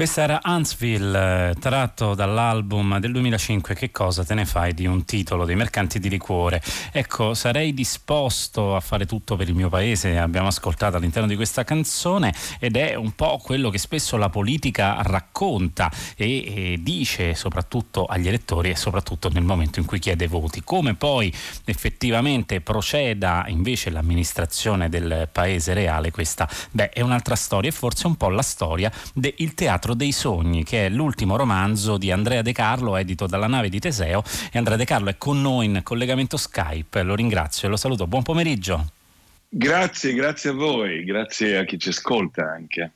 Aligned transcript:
Questa 0.00 0.22
era 0.22 0.40
Huntsville, 0.42 1.54
tratto 1.60 2.14
dall'album 2.14 2.98
del 3.00 3.12
2005 3.12 3.74
Che 3.74 3.90
cosa 3.90 4.24
te 4.24 4.32
ne 4.32 4.46
fai 4.46 4.72
di 4.72 4.86
un 4.86 5.04
titolo 5.04 5.44
dei 5.44 5.56
mercanti 5.56 5.98
di 5.98 6.08
liquore? 6.08 6.62
Ecco, 6.90 7.34
sarei 7.34 7.74
disposto 7.74 8.74
a 8.74 8.80
fare 8.80 9.04
tutto 9.04 9.36
per 9.36 9.50
il 9.50 9.54
mio 9.54 9.68
paese, 9.68 10.16
abbiamo 10.16 10.46
ascoltato 10.46 10.96
all'interno 10.96 11.28
di 11.28 11.36
questa 11.36 11.64
canzone 11.64 12.32
ed 12.58 12.76
è 12.76 12.94
un 12.94 13.14
po' 13.14 13.38
quello 13.44 13.68
che 13.68 13.76
spesso 13.76 14.16
la 14.16 14.30
politica 14.30 15.02
racconta 15.02 15.90
e, 16.16 16.44
e 16.46 16.78
dice 16.80 17.34
soprattutto 17.34 18.06
agli 18.06 18.28
elettori 18.28 18.70
e 18.70 18.76
soprattutto 18.76 19.28
nel 19.28 19.44
momento 19.44 19.80
in 19.80 19.84
cui 19.84 19.98
chiede 19.98 20.28
voti. 20.28 20.62
Come 20.64 20.94
poi 20.94 21.30
effettivamente 21.66 22.62
proceda 22.62 23.44
invece 23.48 23.90
l'amministrazione 23.90 24.88
del 24.88 25.28
paese 25.30 25.74
reale, 25.74 26.10
questa 26.10 26.48
beh, 26.70 26.88
è 26.88 27.02
un'altra 27.02 27.36
storia 27.36 27.68
e 27.68 27.72
forse 27.74 28.06
un 28.06 28.16
po' 28.16 28.30
la 28.30 28.40
storia 28.40 28.90
del 29.12 29.52
teatro 29.52 29.88
Teatro 29.90 29.94
dei 29.94 30.12
Sogni, 30.12 30.64
che 30.64 30.86
è 30.86 30.88
l'ultimo 30.88 31.36
romanzo 31.36 31.96
di 31.96 32.10
Andrea 32.10 32.42
De 32.42 32.52
Carlo, 32.52 32.96
edito 32.96 33.26
dalla 33.26 33.46
nave 33.46 33.68
di 33.68 33.78
Teseo. 33.78 34.22
E 34.52 34.58
Andrea 34.58 34.76
De 34.76 34.84
Carlo 34.84 35.08
è 35.08 35.16
con 35.16 35.40
noi 35.40 35.66
in 35.66 35.80
collegamento 35.82 36.36
Skype. 36.36 37.02
Lo 37.02 37.14
ringrazio 37.14 37.66
e 37.66 37.70
lo 37.70 37.76
saluto. 37.76 38.06
Buon 38.06 38.22
pomeriggio. 38.22 38.92
Grazie, 39.48 40.14
grazie 40.14 40.50
a 40.50 40.52
voi, 40.52 41.02
grazie 41.04 41.58
a 41.58 41.64
chi 41.64 41.78
ci 41.78 41.88
ascolta 41.88 42.44
anche. 42.44 42.92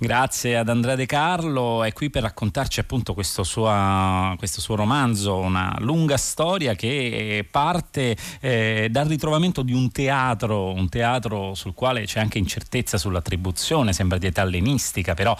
Grazie 0.00 0.56
ad 0.58 0.68
Andrea 0.68 0.96
De 0.96 1.06
Carlo, 1.06 1.84
è 1.84 1.92
qui 1.92 2.10
per 2.10 2.22
raccontarci 2.22 2.80
appunto 2.80 3.14
questo, 3.14 3.44
sua, 3.44 4.34
questo 4.36 4.60
suo 4.60 4.74
romanzo, 4.74 5.36
una 5.36 5.76
lunga 5.78 6.16
storia 6.16 6.74
che 6.74 7.46
parte 7.48 8.16
eh, 8.40 8.88
dal 8.90 9.06
ritrovamento 9.06 9.62
di 9.62 9.72
un 9.72 9.92
teatro, 9.92 10.72
un 10.72 10.88
teatro 10.88 11.54
sul 11.54 11.72
quale 11.72 12.04
c'è 12.04 12.18
anche 12.18 12.38
incertezza 12.38 12.98
sull'attribuzione, 12.98 13.92
sembra 13.92 14.18
di 14.18 14.26
età 14.26 14.42
ellenistica, 14.42 15.14
però 15.14 15.36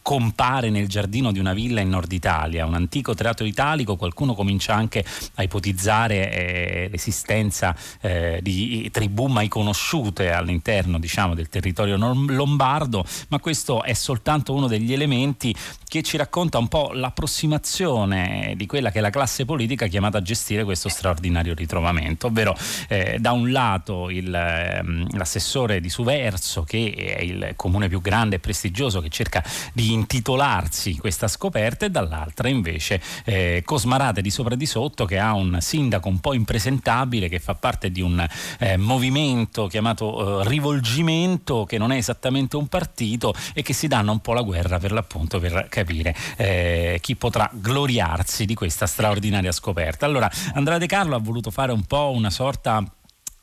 compare 0.00 0.70
nel 0.70 0.88
giardino 0.88 1.30
di 1.30 1.38
una 1.38 1.52
villa 1.52 1.80
in 1.80 1.90
Nord 1.90 2.10
Italia, 2.10 2.64
un 2.64 2.74
antico 2.74 3.14
teatro 3.14 3.44
italico, 3.44 3.96
qualcuno 3.96 4.34
comincia 4.34 4.74
anche 4.74 5.04
a 5.34 5.42
ipotizzare 5.42 6.32
eh, 6.32 6.88
l'esistenza 6.90 7.76
eh, 8.00 8.40
di 8.42 8.88
tribù 8.90 9.26
mai 9.26 9.48
conosciute 9.48 10.32
all'interno 10.32 10.98
diciamo, 10.98 11.34
del 11.34 11.50
territorio 11.50 11.96
lombardo, 11.98 13.04
ma 13.28 13.38
questo 13.38 13.57
questo 13.58 13.82
è 13.82 13.92
soltanto 13.92 14.54
uno 14.54 14.68
degli 14.68 14.92
elementi 14.92 15.52
che 15.88 16.02
ci 16.02 16.16
racconta 16.16 16.58
un 16.58 16.68
po' 16.68 16.90
l'approssimazione 16.92 18.52
di 18.56 18.66
quella 18.66 18.90
che 18.90 18.98
è 18.98 19.00
la 19.00 19.10
classe 19.10 19.44
politica 19.46 19.86
chiamata 19.86 20.18
a 20.18 20.22
gestire 20.22 20.62
questo 20.62 20.88
straordinario 20.88 21.54
ritrovamento, 21.54 22.26
ovvero 22.26 22.54
eh, 22.88 23.16
da 23.18 23.32
un 23.32 23.50
lato 23.50 24.10
il, 24.10 24.32
eh, 24.32 24.82
l'assessore 25.16 25.80
di 25.80 25.88
Suverso, 25.88 26.62
che 26.62 26.92
è 27.16 27.22
il 27.22 27.52
comune 27.56 27.88
più 27.88 28.00
grande 28.00 28.36
e 28.36 28.38
prestigioso, 28.38 29.00
che 29.00 29.08
cerca 29.08 29.42
di 29.72 29.92
intitolarsi 29.92 30.96
questa 30.98 31.26
scoperta, 31.26 31.86
e 31.86 31.90
dall'altra 31.90 32.48
invece 32.48 33.00
eh, 33.24 33.62
Cosmarate 33.64 34.20
di 34.20 34.30
sopra 34.30 34.54
e 34.54 34.56
di 34.58 34.66
sotto, 34.66 35.06
che 35.06 35.18
ha 35.18 35.32
un 35.32 35.56
sindaco 35.60 36.08
un 36.08 36.20
po' 36.20 36.34
impresentabile, 36.34 37.28
che 37.28 37.40
fa 37.40 37.54
parte 37.54 37.90
di 37.90 38.02
un 38.02 38.24
eh, 38.58 38.76
movimento 38.76 39.66
chiamato 39.68 40.42
eh, 40.42 40.48
Rivolgimento, 40.48 41.64
che 41.64 41.78
non 41.78 41.92
è 41.92 41.96
esattamente 41.96 42.56
un 42.56 42.68
partito 42.68 43.32
e 43.54 43.62
che 43.62 43.72
si 43.72 43.88
danno 43.88 44.12
un 44.12 44.20
po' 44.20 44.32
la 44.32 44.42
guerra 44.42 44.78
per 44.78 44.92
l'appunto 44.92 45.38
per 45.38 45.66
capire 45.68 46.14
eh, 46.36 46.98
chi 47.00 47.16
potrà 47.16 47.50
gloriarsi 47.52 48.44
di 48.44 48.54
questa 48.54 48.86
straordinaria 48.86 49.52
scoperta. 49.52 50.06
Allora, 50.06 50.30
Andrea 50.54 50.78
De 50.78 50.86
Carlo 50.86 51.16
ha 51.16 51.20
voluto 51.20 51.50
fare 51.50 51.72
un 51.72 51.84
po' 51.84 52.10
una 52.10 52.30
sorta 52.30 52.82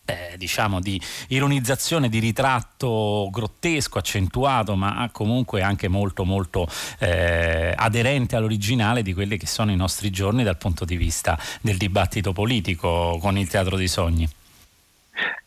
eh, 0.05 0.35
diciamo 0.37 0.79
di 0.79 1.01
ironizzazione, 1.29 2.09
di 2.09 2.19
ritratto 2.19 3.27
grottesco, 3.31 3.97
accentuato, 3.97 4.75
ma 4.75 5.09
comunque 5.11 5.61
anche 5.61 5.87
molto 5.87 6.23
molto 6.25 6.67
eh, 6.99 7.73
aderente 7.75 8.35
all'originale 8.35 9.01
di 9.01 9.13
quelli 9.13 9.37
che 9.37 9.47
sono 9.47 9.71
i 9.71 9.75
nostri 9.75 10.11
giorni 10.11 10.43
dal 10.43 10.57
punto 10.57 10.85
di 10.85 10.95
vista 10.95 11.39
del 11.61 11.77
dibattito 11.77 12.33
politico 12.33 13.17
con 13.19 13.37
il 13.37 13.47
Teatro 13.47 13.77
dei 13.77 13.87
Sogni. 13.87 14.29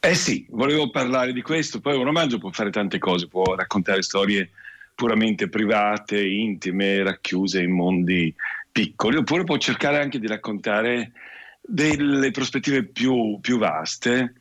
Eh 0.01 0.15
sì, 0.15 0.47
volevo 0.51 0.91
parlare 0.91 1.33
di 1.33 1.43
questo, 1.43 1.81
poi 1.81 1.97
un 1.97 2.05
romanzo 2.05 2.39
può 2.39 2.51
fare 2.51 2.71
tante 2.71 2.99
cose, 2.99 3.29
può 3.29 3.55
raccontare 3.55 4.03
storie 4.03 4.51
puramente 4.95 5.49
private, 5.49 6.21
intime, 6.27 7.03
racchiuse 7.03 7.63
in 7.63 7.73
mondi 7.73 8.35
piccoli, 8.73 9.17
oppure 9.17 9.45
può 9.45 9.57
cercare 9.59 10.01
anche 10.01 10.19
di 10.19 10.27
raccontare 10.27 11.13
delle 11.61 12.31
prospettive 12.31 12.85
più, 12.85 13.39
più 13.41 13.59
vaste. 13.59 14.35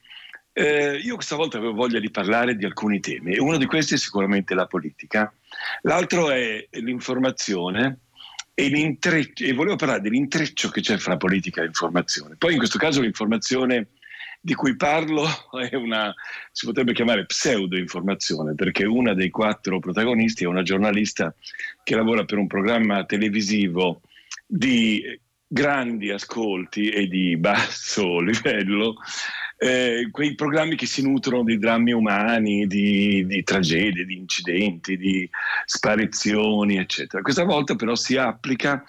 Eh, 0.53 0.97
io 0.97 1.15
questa 1.15 1.35
volta 1.35 1.57
avevo 1.57 1.73
voglia 1.73 1.99
di 1.99 2.09
parlare 2.09 2.55
di 2.55 2.65
alcuni 2.65 2.99
temi, 2.99 3.38
uno 3.38 3.57
di 3.57 3.65
questi 3.65 3.94
è 3.94 3.97
sicuramente 3.97 4.55
la 4.55 4.65
politica, 4.65 5.31
l'altro 5.81 6.31
è 6.31 6.67
l'informazione 6.71 7.99
e, 8.55 8.97
e 8.99 9.53
volevo 9.53 9.75
parlare 9.75 10.01
dell'intreccio 10.01 10.69
che 10.69 10.81
c'è 10.81 10.97
fra 10.97 11.17
politica 11.17 11.61
e 11.61 11.65
informazione. 11.65 12.35
Poi 12.38 12.53
in 12.53 12.57
questo 12.57 12.79
caso 12.79 13.01
l'informazione 13.01 13.89
di 14.47 14.53
cui 14.53 14.77
parlo 14.77 15.25
è 15.69 15.75
una, 15.75 16.13
si 16.53 16.65
potrebbe 16.65 16.93
chiamare 16.93 17.25
pseudo-informazione, 17.25 18.55
perché 18.55 18.85
una 18.85 19.13
dei 19.13 19.29
quattro 19.29 19.79
protagonisti 19.79 20.45
è 20.45 20.47
una 20.47 20.63
giornalista 20.63 21.35
che 21.83 21.95
lavora 21.95 22.23
per 22.23 22.37
un 22.37 22.47
programma 22.47 23.03
televisivo 23.03 24.03
di 24.45 25.03
grandi 25.45 26.11
ascolti 26.11 26.87
e 26.87 27.07
di 27.07 27.35
basso 27.35 28.21
livello, 28.21 28.95
eh, 29.57 30.07
quei 30.11 30.33
programmi 30.33 30.77
che 30.77 30.85
si 30.85 31.01
nutrono 31.01 31.43
di 31.43 31.57
drammi 31.57 31.91
umani, 31.91 32.67
di, 32.67 33.25
di, 33.25 33.43
tragedie, 33.43 34.05
di 34.05 34.15
incidenti, 34.15 34.95
di 34.95 35.29
sparizioni, 35.65 36.77
eccetera. 36.77 37.21
Questa 37.21 37.43
volta 37.43 37.75
però 37.75 37.95
si 37.95 38.15
applica 38.15 38.81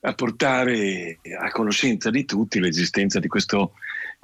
a 0.00 0.14
portare 0.14 1.18
a 1.38 1.50
conoscenza 1.50 2.08
di 2.08 2.24
tutti 2.24 2.58
l'esistenza 2.58 3.20
di 3.20 3.28
questo 3.28 3.74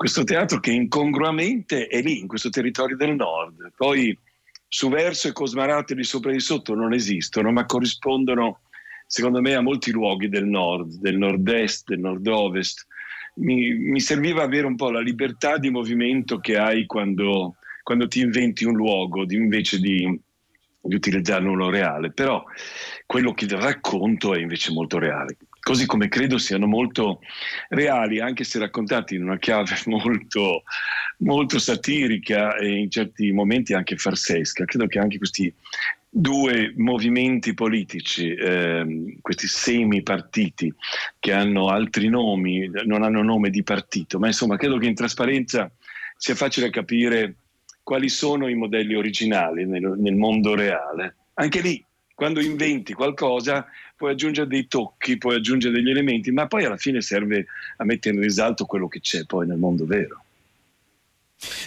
questo 0.01 0.25
teatro 0.25 0.61
che 0.61 0.73
incongruamente 0.73 1.87
è 1.87 2.01
lì, 2.01 2.21
in 2.21 2.27
questo 2.27 2.49
territorio 2.49 2.97
del 2.97 3.15
nord. 3.17 3.71
Poi 3.77 4.19
su 4.67 4.89
Verso 4.89 5.29
e 5.29 5.33
Cosmarate 5.33 5.95
di 5.95 6.05
sopra 6.05 6.31
e 6.31 6.33
di 6.33 6.41
sotto 6.41 6.75
non 6.75 6.95
esistono, 6.95 7.53
ma 7.53 7.67
corrispondono, 7.67 8.61
secondo 9.07 9.43
me, 9.43 9.53
a 9.55 9.61
molti 9.61 9.91
luoghi 9.91 10.31
del 10.31 10.47
nord, 10.47 10.95
del 11.01 11.19
nord-est, 11.19 11.87
del 11.87 11.99
nord-ovest. 11.99 12.87
Mi, 13.35 13.75
mi 13.75 14.01
serviva 14.01 14.43
avere 14.43 14.67
un 14.67 14.75
po' 14.75 14.91
la 14.91 15.03
libertà 15.03 15.59
di 15.59 15.69
movimento 15.69 16.39
che 16.39 16.57
hai 16.57 16.87
quando, 16.87 17.57
quando 17.83 18.09
ti 18.09 18.21
inventi 18.21 18.65
un 18.65 18.77
luogo, 18.77 19.27
di, 19.27 19.35
invece 19.35 19.81
di, 19.81 20.19
di 20.81 20.99
uno 21.43 21.69
reale. 21.69 22.11
Però 22.11 22.43
quello 23.05 23.35
che 23.35 23.47
racconto 23.51 24.33
è 24.35 24.39
invece 24.39 24.73
molto 24.73 24.99
reale 24.99 25.37
così 25.61 25.87
come 25.87 26.09
credo 26.09 26.39
siano 26.39 26.67
molto 26.67 27.21
reali, 27.69 28.21
anche 28.21 28.45
se 28.45 28.59
raccontati 28.59 29.15
in 29.15 29.23
una 29.23 29.39
chiave 29.39 29.77
molto, 29.87 30.63
molto 31.19 31.59
satirica 31.59 32.57
e 32.57 32.79
in 32.79 32.91
certi 32.91 33.31
momenti 33.33 33.75
anche 33.75 33.97
farsesca. 33.97 34.65
Credo 34.65 34.87
che 34.87 34.99
anche 34.99 35.19
questi 35.19 35.53
due 36.13 36.73
movimenti 36.77 37.55
politici, 37.55 38.35
eh, 38.35 39.17
questi 39.21 39.47
semi-partiti 39.47 40.75
che 41.21 41.33
hanno 41.33 41.69
altri 41.69 42.09
nomi, 42.09 42.69
non 42.85 43.05
hanno 43.05 43.23
nome 43.23 43.51
di 43.51 43.63
partito, 43.63 44.19
ma 44.19 44.27
insomma 44.27 44.57
credo 44.57 44.77
che 44.79 44.87
in 44.87 44.95
trasparenza 44.95 45.71
sia 46.17 46.35
facile 46.35 46.71
capire 46.71 47.37
quali 47.83 48.09
sono 48.09 48.49
i 48.49 48.55
modelli 48.55 48.95
originali 48.95 49.65
nel, 49.67 49.95
nel 49.99 50.15
mondo 50.15 50.55
reale. 50.55 51.17
Anche 51.35 51.61
lì, 51.61 51.83
quando 52.15 52.41
inventi 52.41 52.93
qualcosa, 52.93 53.67
puoi 54.01 54.13
aggiungere 54.13 54.49
dei 54.49 54.67
tocchi, 54.67 55.19
puoi 55.19 55.37
aggiungere 55.37 55.75
degli 55.75 55.91
elementi, 55.91 56.33
ma 56.33 56.47
poi 56.47 56.65
alla 56.65 56.79
fine 56.79 57.03
serve 57.03 57.45
a 57.77 57.85
mettere 57.85 58.15
in 58.15 58.23
risalto 58.23 58.65
quello 58.65 58.89
che 58.89 59.01
c'è 59.01 59.27
poi 59.27 59.47
nel 59.47 59.59
mondo 59.59 59.85
vero. 59.85 60.25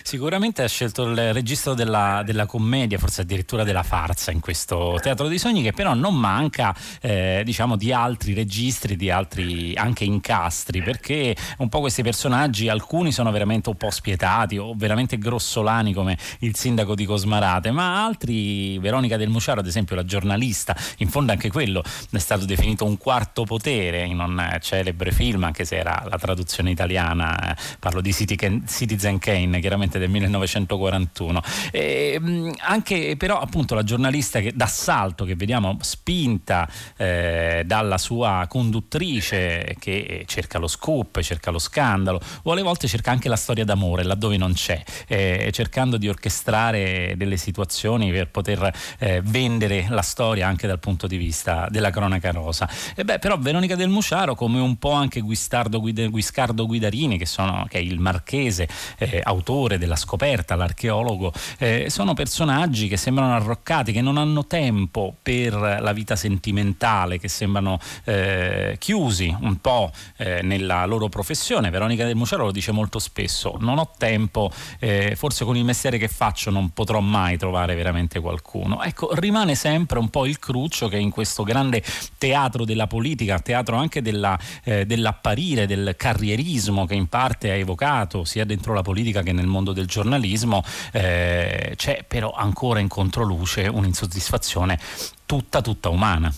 Sicuramente 0.03 0.61
ha 0.61 0.67
scelto 0.67 1.03
il 1.03 1.33
registro 1.33 1.73
della, 1.73 2.21
della, 2.23 2.45
commedia, 2.45 2.99
forse 2.99 3.21
addirittura 3.21 3.63
della 3.63 3.81
farsa 3.81 4.29
in 4.29 4.39
questo 4.39 4.99
Teatro 5.01 5.27
dei 5.27 5.39
Sogni, 5.39 5.63
che 5.63 5.71
però 5.71 5.95
non 5.95 6.15
manca 6.15 6.75
eh, 7.01 7.41
diciamo 7.43 7.75
di 7.75 7.91
altri 7.91 8.35
registri, 8.35 8.95
di 8.95 9.09
altri 9.09 9.75
anche 9.75 10.03
incastri, 10.03 10.83
perché 10.83 11.35
un 11.57 11.69
po' 11.69 11.79
questi 11.79 12.03
personaggi, 12.03 12.69
alcuni 12.69 13.11
sono 13.11 13.31
veramente 13.31 13.69
un 13.69 13.75
po' 13.75 13.89
spietati 13.89 14.57
o 14.57 14.75
veramente 14.75 15.17
grossolani 15.17 15.91
come 15.91 16.19
il 16.39 16.55
sindaco 16.55 16.93
di 16.93 17.05
Cosmarate, 17.05 17.71
ma 17.71 18.05
altri, 18.05 18.77
Veronica 18.77 19.17
del 19.17 19.29
Muciaro 19.29 19.61
ad 19.61 19.67
esempio, 19.67 19.95
la 19.95 20.05
giornalista, 20.05 20.75
in 20.97 21.09
fondo 21.09 21.31
anche 21.31 21.49
quello 21.49 21.83
è 22.11 22.19
stato 22.19 22.45
definito 22.45 22.85
un 22.85 22.97
quarto 22.97 23.43
potere 23.43 24.05
in 24.05 24.19
un 24.19 24.57
celebre 24.61 25.11
film, 25.11 25.45
anche 25.45 25.65
se 25.65 25.77
era 25.77 26.05
la 26.07 26.19
traduzione 26.19 26.69
italiana, 26.69 27.53
eh, 27.53 27.55
parlo 27.79 28.01
di 28.01 28.13
Citizen 28.13 29.17
Kane 29.17 29.61
chiaramente 29.63 29.97
del 29.97 30.09
1941. 30.09 31.41
E, 31.71 32.11
ehm, 32.15 32.53
anche 32.59 33.15
però 33.15 33.39
appunto 33.39 33.75
la 33.75 33.83
giornalista 33.83 34.41
che, 34.41 34.51
d'assalto 34.53 35.23
che 35.23 35.35
vediamo 35.35 35.77
spinta 35.79 36.69
eh, 36.97 37.63
dalla 37.65 37.97
sua 37.97 38.45
conduttrice 38.49 39.77
che 39.79 40.25
cerca 40.27 40.59
lo 40.59 40.67
scoop, 40.67 41.21
cerca 41.21 41.49
lo 41.49 41.59
scandalo, 41.59 42.19
o 42.43 42.51
alle 42.51 42.61
volte 42.61 42.89
cerca 42.89 43.11
anche 43.11 43.29
la 43.29 43.37
storia 43.37 43.63
d'amore 43.63 44.03
laddove 44.03 44.35
non 44.35 44.51
c'è, 44.51 44.83
eh, 45.07 45.49
cercando 45.53 45.95
di 45.95 46.09
orchestrare 46.09 47.13
delle 47.15 47.37
situazioni 47.37 48.11
per 48.11 48.29
poter 48.29 48.69
eh, 48.99 49.21
vendere 49.23 49.85
la 49.87 50.01
storia 50.01 50.45
anche 50.45 50.67
dal 50.67 50.79
punto 50.79 51.07
di 51.07 51.15
vista 51.15 51.67
della 51.69 51.89
cronaca 51.89 52.31
rosa. 52.31 52.69
E 52.95 53.05
beh, 53.05 53.19
però 53.19 53.37
Veronica 53.37 53.75
del 53.75 53.87
Muciaro, 53.87 54.35
come 54.35 54.59
un 54.59 54.75
po' 54.75 54.91
anche 54.91 55.21
Guistardo 55.21 55.79
Guida, 55.79 56.05
Guiscardo 56.07 56.65
Guidarini, 56.65 57.17
che, 57.17 57.25
sono, 57.25 57.65
che, 57.69 57.77
è 57.77 57.81
il 57.81 57.99
marchese, 57.99 58.67
eh, 58.97 59.21
autore 59.53 59.77
della 59.77 59.95
scoperta, 59.95 60.55
l'archeologo, 60.55 61.31
eh, 61.59 61.85
sono 61.89 62.15
personaggi 62.15 62.87
che 62.87 62.97
sembrano 62.97 63.35
arroccati, 63.35 63.91
che 63.91 64.01
non 64.01 64.17
hanno 64.17 64.45
tempo 64.47 65.15
per 65.21 65.53
la 65.53 65.93
vita 65.93 66.15
sentimentale, 66.15 67.19
che 67.19 67.27
sembrano 67.27 67.79
eh, 68.05 68.75
chiusi 68.79 69.35
un 69.41 69.61
po' 69.61 69.91
eh, 70.17 70.41
nella 70.41 70.85
loro 70.85 71.07
professione. 71.07 71.69
Veronica 71.69 72.05
del 72.05 72.15
Muciaro 72.15 72.45
lo 72.45 72.51
dice 72.51 72.71
molto 72.71 72.97
spesso, 72.97 73.55
non 73.59 73.77
ho 73.77 73.91
tempo, 73.95 74.51
eh, 74.79 75.15
forse 75.15 75.45
con 75.45 75.55
il 75.55 75.63
mestiere 75.63 75.99
che 75.99 76.07
faccio 76.07 76.49
non 76.49 76.71
potrò 76.71 76.99
mai 76.99 77.37
trovare 77.37 77.75
veramente 77.75 78.19
qualcuno. 78.19 78.81
Ecco, 78.81 79.13
rimane 79.13 79.53
sempre 79.55 79.99
un 79.99 80.09
po' 80.09 80.25
il 80.25 80.39
cruccio 80.39 80.87
che 80.87 80.97
in 80.97 81.11
questo 81.11 81.43
grande 81.43 81.83
teatro 82.17 82.65
della 82.65 82.87
politica, 82.87 83.39
teatro 83.39 83.77
anche 83.77 84.01
della, 84.01 84.37
eh, 84.63 84.85
dell'apparire, 84.85 85.67
del 85.67 85.93
carrierismo 85.95 86.85
che 86.85 86.95
in 86.95 87.07
parte 87.07 87.51
ha 87.51 87.55
evocato 87.55 88.23
sia 88.23 88.45
dentro 88.45 88.73
la 88.73 88.81
politica 88.81 89.21
che 89.21 89.31
nel 89.31 89.42
mondo 89.47 89.73
del 89.73 89.87
giornalismo, 89.87 90.63
eh, 90.91 91.73
c'è 91.75 92.03
però 92.07 92.31
ancora 92.31 92.79
in 92.79 92.87
controluce 92.87 93.67
un'insoddisfazione 93.67 94.79
tutta, 95.25 95.61
tutta 95.61 95.89
umana. 95.89 96.33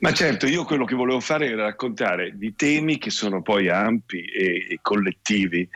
Ma 0.00 0.12
certo, 0.14 0.46
io 0.46 0.64
quello 0.64 0.86
che 0.86 0.94
volevo 0.94 1.20
fare 1.20 1.50
era 1.50 1.64
raccontare 1.64 2.32
di 2.36 2.54
temi 2.56 2.96
che 2.96 3.10
sono 3.10 3.42
poi 3.42 3.68
ampi 3.68 4.24
e, 4.24 4.78
collettivi, 4.80 5.68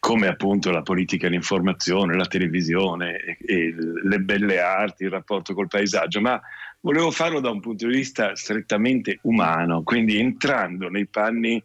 come 0.00 0.28
appunto 0.28 0.70
la 0.70 0.80
politica 0.80 1.28
l'informazione, 1.28 2.16
la 2.16 2.26
televisione, 2.26 3.36
e 3.44 3.74
le 4.02 4.18
belle 4.18 4.60
arti, 4.60 5.04
il 5.04 5.10
rapporto 5.10 5.52
col 5.52 5.68
paesaggio, 5.68 6.22
ma 6.22 6.40
volevo 6.80 7.10
farlo 7.10 7.40
da 7.40 7.50
un 7.50 7.60
punto 7.60 7.86
di 7.86 7.94
vista 7.94 8.34
strettamente 8.34 9.18
umano, 9.22 9.82
quindi 9.82 10.18
entrando 10.18 10.88
nei 10.88 11.06
panni 11.06 11.62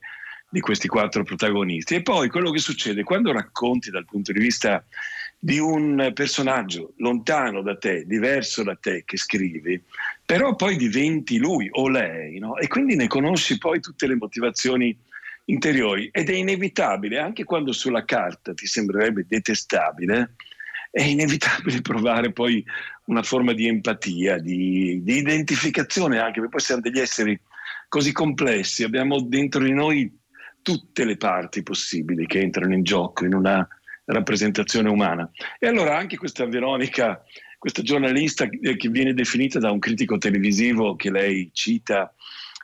di 0.50 0.60
questi 0.60 0.88
quattro 0.88 1.24
protagonisti. 1.24 1.96
E 1.96 2.01
poi 2.01 2.30
quello 2.30 2.51
che 2.51 2.60
succede 2.60 3.04
quando 3.04 3.31
racconti 3.31 3.92
dal 3.92 4.06
punto 4.06 4.31
di 4.31 4.40
vista 4.40 4.84
di 5.42 5.57
un 5.57 6.12
personaggio 6.13 6.94
lontano 6.98 7.62
da 7.62 7.78
te, 7.78 8.04
diverso 8.06 8.63
da 8.63 8.75
te 8.75 9.04
che 9.06 9.16
scrivi, 9.16 9.81
però 10.25 10.56
poi 10.56 10.75
diventi 10.75 11.38
lui 11.38 11.69
o 11.72 11.88
lei, 11.88 12.40
no? 12.40 12.57
e 12.57 12.68
quindi 12.68 12.96
ne 12.96 13.07
conosci 13.07 13.57
poi 13.57 13.80
tutte 13.80 14.06
le 14.06 14.16
motivazioni 14.16 14.98
interiori 15.46 16.10
ed 16.12 16.30
è 16.30 16.34
inevitabile, 16.34 17.19
anche 17.19 17.46
quando 17.46 17.72
sulla 17.72 18.04
carta 18.04 18.54
ti 18.54 18.68
sembrerebbe 18.68 19.25
detestabile, 19.28 20.36
è 20.92 21.04
inevitabile 21.04 21.81
provare 21.81 22.31
poi 22.34 22.63
una 23.06 23.24
forma 23.24 23.54
di 23.54 23.68
empatia, 23.68 24.40
di, 24.40 25.01
di 25.01 25.18
identificazione 25.18 26.19
anche, 26.19 26.34
perché 26.34 26.50
poi 26.50 26.62
siamo 26.62 26.81
degli 26.81 27.00
esseri 27.00 27.40
così 27.88 28.12
complessi, 28.12 28.84
abbiamo 28.84 29.22
dentro 29.22 29.63
di 29.63 29.74
noi 29.74 30.19
tutte 30.62 31.06
le 31.06 31.18
parti 31.18 31.64
possibili 31.64 32.26
che 32.26 32.40
entrano 32.40 32.74
in 32.74 32.84
gioco 32.84 33.26
in 33.26 33.34
una 33.34 33.68
rappresentazione 34.06 34.90
umana. 34.90 35.30
E 35.60 35.68
allora 35.68 35.98
anche 35.98 36.18
questa 36.18 36.46
Veronica, 36.46 37.24
questa 37.58 37.82
giornalista 37.82 38.48
che 38.48 38.90
viene 38.90 39.14
definita 39.14 39.60
da 39.60 39.72
un 39.72 39.80
critico 39.80 40.18
televisivo 40.18 40.96
che 40.96 41.12
lei 41.12 41.50
cita, 41.54 42.14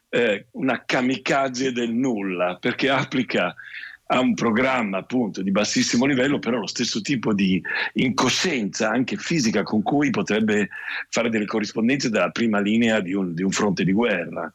eh, 0.10 0.48
una 0.52 0.84
kamikaze 0.86 1.72
del 1.72 1.94
nulla, 1.94 2.58
perché 2.60 2.90
applica 2.90 3.56
a 4.08 4.20
un 4.20 4.36
programma 4.36 5.00
appunto 5.00 5.42
di 5.42 5.52
bassissimo 5.52 6.06
livello, 6.06 6.38
però 6.38 6.60
lo 6.60 6.68
stesso 6.68 7.02
tipo 7.02 7.34
di 7.34 7.62
incoscienza 7.94 8.90
anche 8.90 9.18
fisica 9.18 9.64
con 9.64 9.82
cui 9.82 10.12
potrebbe 10.12 10.70
fare 11.10 11.30
delle 11.30 11.46
corrispondenze 11.46 12.10
dalla 12.10 12.30
prima 12.30 12.60
linea 12.60 13.00
di 13.00 13.14
un, 13.14 13.34
di 13.34 13.42
un 13.42 13.52
fronte 13.52 13.84
di 13.84 13.92
guerra. 13.92 14.52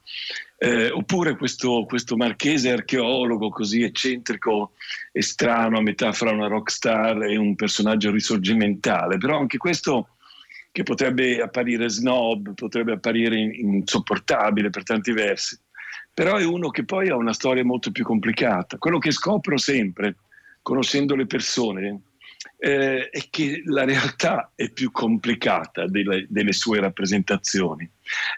Eh, 0.62 0.90
oppure 0.90 1.36
questo, 1.36 1.86
questo, 1.88 2.16
marchese 2.16 2.70
archeologo 2.70 3.48
così 3.48 3.82
eccentrico 3.82 4.72
e 5.10 5.22
strano, 5.22 5.78
a 5.78 5.82
metà 5.82 6.12
fra 6.12 6.32
una 6.32 6.48
rockstar 6.48 7.22
e 7.22 7.36
un 7.36 7.54
personaggio 7.54 8.10
risorgimentale, 8.10 9.16
però 9.16 9.38
anche 9.38 9.56
questo 9.56 10.16
che 10.70 10.82
potrebbe 10.82 11.40
apparire 11.40 11.88
snob, 11.88 12.52
potrebbe 12.52 12.92
apparire 12.92 13.38
insopportabile 13.38 14.68
per 14.68 14.82
tanti 14.82 15.12
versi 15.12 15.58
però 16.12 16.36
è 16.36 16.44
uno 16.44 16.68
che 16.68 16.84
poi 16.84 17.08
ha 17.08 17.16
una 17.16 17.32
storia 17.32 17.64
molto 17.64 17.90
più 17.90 18.04
complicata. 18.04 18.76
Quello 18.76 18.98
che 18.98 19.10
scopro 19.10 19.56
sempre, 19.56 20.16
conoscendo 20.60 21.14
le 21.14 21.26
persone, 21.26 22.02
eh, 22.58 23.08
è 23.08 23.22
che 23.30 23.62
la 23.64 23.84
realtà 23.84 24.52
è 24.54 24.68
più 24.70 24.90
complicata 24.90 25.86
delle, 25.86 26.26
delle, 26.28 26.52
sue 26.52 26.80
rappresentazioni. 26.80 27.88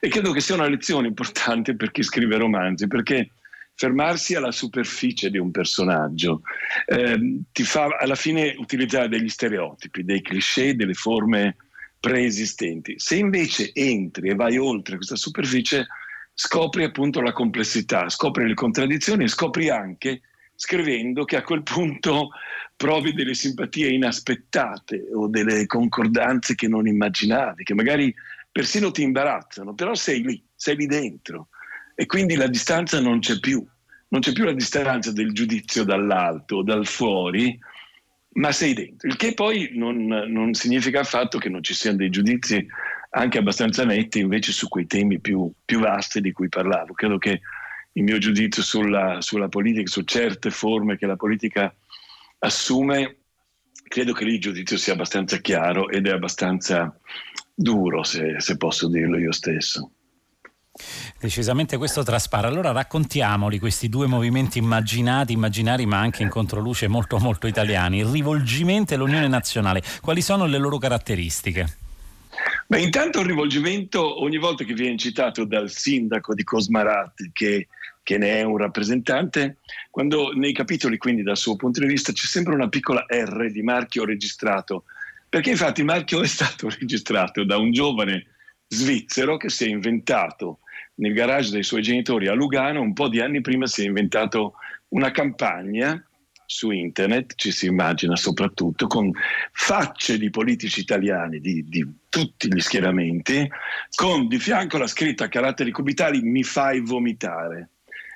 E 0.00 0.08
credo 0.08 0.32
che 0.32 0.40
sia 0.40 0.54
una 0.54 0.68
lezione 0.68 1.08
importante 1.08 1.76
per 1.76 1.90
chi 1.90 2.02
scrive 2.02 2.36
romanzi, 2.36 2.86
perché 2.86 3.30
fermarsi 3.74 4.34
alla 4.34 4.52
superficie 4.52 5.30
di 5.30 5.38
un 5.38 5.50
personaggio 5.50 6.42
eh, 6.86 7.40
ti 7.52 7.62
fa 7.64 7.86
alla 7.98 8.14
fine 8.14 8.54
utilizzare 8.58 9.08
degli 9.08 9.28
stereotipi, 9.28 10.04
dei 10.04 10.22
cliché, 10.22 10.76
delle 10.76 10.94
forme 10.94 11.56
preesistenti. 11.98 12.94
Se 12.98 13.16
invece 13.16 13.70
entri 13.72 14.28
e 14.28 14.34
vai 14.34 14.58
oltre 14.58 14.96
questa 14.96 15.16
superficie, 15.16 15.86
scopri 16.34 16.84
appunto 16.84 17.20
la 17.20 17.32
complessità, 17.32 18.08
scopri 18.08 18.46
le 18.46 18.54
contraddizioni 18.54 19.24
e 19.24 19.28
scopri 19.28 19.68
anche 19.68 20.20
scrivendo 20.54 21.24
che 21.24 21.36
a 21.36 21.42
quel 21.42 21.62
punto 21.62 22.30
provi 22.76 23.12
delle 23.12 23.34
simpatie 23.34 23.88
inaspettate 23.88 25.08
o 25.12 25.28
delle 25.28 25.66
concordanze 25.66 26.54
che 26.54 26.68
non 26.68 26.86
immaginavi, 26.86 27.64
che 27.64 27.74
magari 27.74 28.14
persino 28.52 28.90
ti 28.90 29.02
imbarazzano, 29.02 29.74
però 29.74 29.94
sei 29.94 30.22
lì, 30.22 30.44
sei 30.54 30.76
lì 30.76 30.86
dentro. 30.86 31.48
E 31.94 32.06
quindi 32.06 32.36
la 32.36 32.46
distanza 32.46 33.00
non 33.00 33.18
c'è 33.18 33.40
più, 33.40 33.66
non 34.08 34.20
c'è 34.20 34.32
più 34.32 34.44
la 34.44 34.52
distanza 34.52 35.10
del 35.10 35.32
giudizio 35.32 35.84
dall'alto 35.84 36.62
dal 36.62 36.86
fuori, 36.86 37.58
ma 38.34 38.52
sei 38.52 38.74
dentro, 38.74 39.08
il 39.08 39.16
che 39.16 39.34
poi 39.34 39.70
non, 39.74 40.06
non 40.06 40.54
significa 40.54 41.00
affatto 41.00 41.38
che 41.38 41.48
non 41.48 41.62
ci 41.62 41.74
siano 41.74 41.98
dei 41.98 42.10
giudizi 42.10 42.66
anche 43.14 43.38
abbastanza 43.38 43.84
netti 43.84 44.20
invece 44.20 44.52
su 44.52 44.68
quei 44.68 44.86
temi 44.86 45.20
più, 45.20 45.50
più 45.64 45.80
vasti 45.80 46.20
di 46.20 46.32
cui 46.32 46.48
parlavo. 46.48 46.94
Credo 46.94 47.18
che 47.18 47.40
il 47.92 48.02
mio 48.02 48.18
giudizio 48.18 48.62
sulla, 48.62 49.20
sulla, 49.20 49.48
politica, 49.48 49.90
su 49.90 50.02
certe 50.02 50.50
forme 50.50 50.96
che 50.96 51.06
la 51.06 51.16
politica 51.16 51.74
assume, 52.38 53.16
credo 53.82 54.14
che 54.14 54.24
lì 54.24 54.34
il 54.34 54.40
giudizio 54.40 54.78
sia 54.78 54.94
abbastanza 54.94 55.36
chiaro 55.38 55.90
ed 55.90 56.06
è 56.06 56.10
abbastanza 56.10 56.98
duro, 57.54 58.02
se, 58.02 58.40
se 58.40 58.56
posso 58.56 58.88
dirlo 58.88 59.18
io 59.18 59.32
stesso. 59.32 59.90
Decisamente 61.20 61.76
questo 61.76 62.02
traspare. 62.02 62.46
Allora 62.46 62.72
raccontiamoli 62.72 63.58
questi 63.58 63.88
due 63.88 64.06
movimenti 64.06 64.58
immaginati, 64.58 65.34
immaginari 65.34 65.86
ma 65.86 65.98
anche 65.98 66.22
in 66.22 66.30
controluce 66.30 66.88
molto 66.88 67.18
molto 67.18 67.46
italiani, 67.46 67.98
il 67.98 68.06
rivolgimento 68.06 68.94
e 68.94 68.96
l'Unione 68.96 69.28
Nazionale. 69.28 69.82
Quali 70.00 70.22
sono 70.22 70.46
le 70.46 70.58
loro 70.58 70.78
caratteristiche? 70.78 71.76
Beh, 72.66 72.80
intanto 72.80 73.20
il 73.20 73.26
rivolgimento 73.26 74.22
ogni 74.22 74.38
volta 74.38 74.64
che 74.64 74.72
viene 74.72 74.96
citato 74.96 75.44
dal 75.44 75.70
sindaco 75.70 76.34
di 76.34 76.42
Cosmarat, 76.42 77.30
che, 77.32 77.68
che, 78.02 78.18
ne 78.18 78.38
è 78.38 78.42
un 78.42 78.56
rappresentante, 78.56 79.58
quando 79.90 80.32
nei 80.32 80.54
capitoli 80.54 80.96
quindi 80.96 81.22
dal 81.22 81.36
suo 81.36 81.54
punto 81.56 81.80
di 81.80 81.86
vista 81.86 82.12
c'è 82.12 82.26
sempre 82.26 82.54
una 82.54 82.68
piccola 82.68 83.04
R 83.06 83.50
di 83.50 83.62
marchio 83.62 84.06
registrato, 84.06 84.84
perché 85.32 85.48
infatti 85.48 85.80
il 85.80 85.86
marchio 85.86 86.20
è 86.20 86.26
stato 86.26 86.68
registrato 86.78 87.42
da 87.42 87.56
un 87.56 87.72
giovane 87.72 88.26
svizzero 88.68 89.38
che 89.38 89.48
si 89.48 89.64
è 89.64 89.68
inventato 89.68 90.58
nel 90.96 91.14
garage 91.14 91.52
dei 91.52 91.62
suoi 91.62 91.80
genitori 91.80 92.28
a 92.28 92.34
Lugano, 92.34 92.82
un 92.82 92.92
po' 92.92 93.08
di 93.08 93.18
anni 93.18 93.40
prima 93.40 93.66
si 93.66 93.80
è 93.80 93.86
inventato 93.86 94.56
una 94.88 95.10
campagna 95.10 96.06
su 96.44 96.70
internet, 96.70 97.32
ci 97.36 97.50
si 97.50 97.64
immagina 97.64 98.14
soprattutto 98.14 98.86
con 98.86 99.10
facce 99.52 100.18
di 100.18 100.28
politici 100.28 100.80
italiani 100.80 101.40
di, 101.40 101.66
di 101.66 101.82
tutti 102.10 102.52
gli 102.52 102.60
schieramenti, 102.60 103.50
con 103.94 104.28
di 104.28 104.38
fianco 104.38 104.76
la 104.76 104.86
scritta 104.86 105.24
a 105.24 105.28
caratteri 105.28 105.70
cubitali 105.70 106.20
mi 106.20 106.42
fai 106.42 106.80
vomitare. 106.80 107.70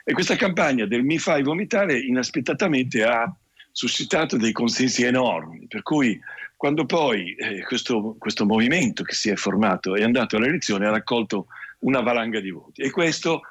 E 0.04 0.12
questa 0.12 0.37
campagna 0.37 0.85
del 0.85 1.02
mi 1.02 1.16
fai 1.16 1.42
vomitare 1.42 1.99
inaspettatamente 1.99 3.04
ha 3.04 3.35
suscitato 3.73 4.37
dei 4.37 4.52
consensi 4.52 5.02
enormi, 5.02 5.66
per 5.66 5.82
cui 5.82 6.20
quando 6.56 6.86
poi 6.86 7.34
eh, 7.34 7.62
questo, 7.64 8.16
questo, 8.18 8.46
movimento 8.46 9.02
che 9.02 9.14
si 9.14 9.28
è 9.28 9.36
formato 9.36 9.94
è 9.94 10.02
andato 10.02 10.36
alle 10.36 10.48
elezioni 10.48 10.86
ha 10.86 10.90
raccolto 10.90 11.46
una 11.80 12.00
valanga 12.00 12.40
di 12.40 12.50
voti 12.50 12.82
e 12.82 12.90
questo 12.90 13.42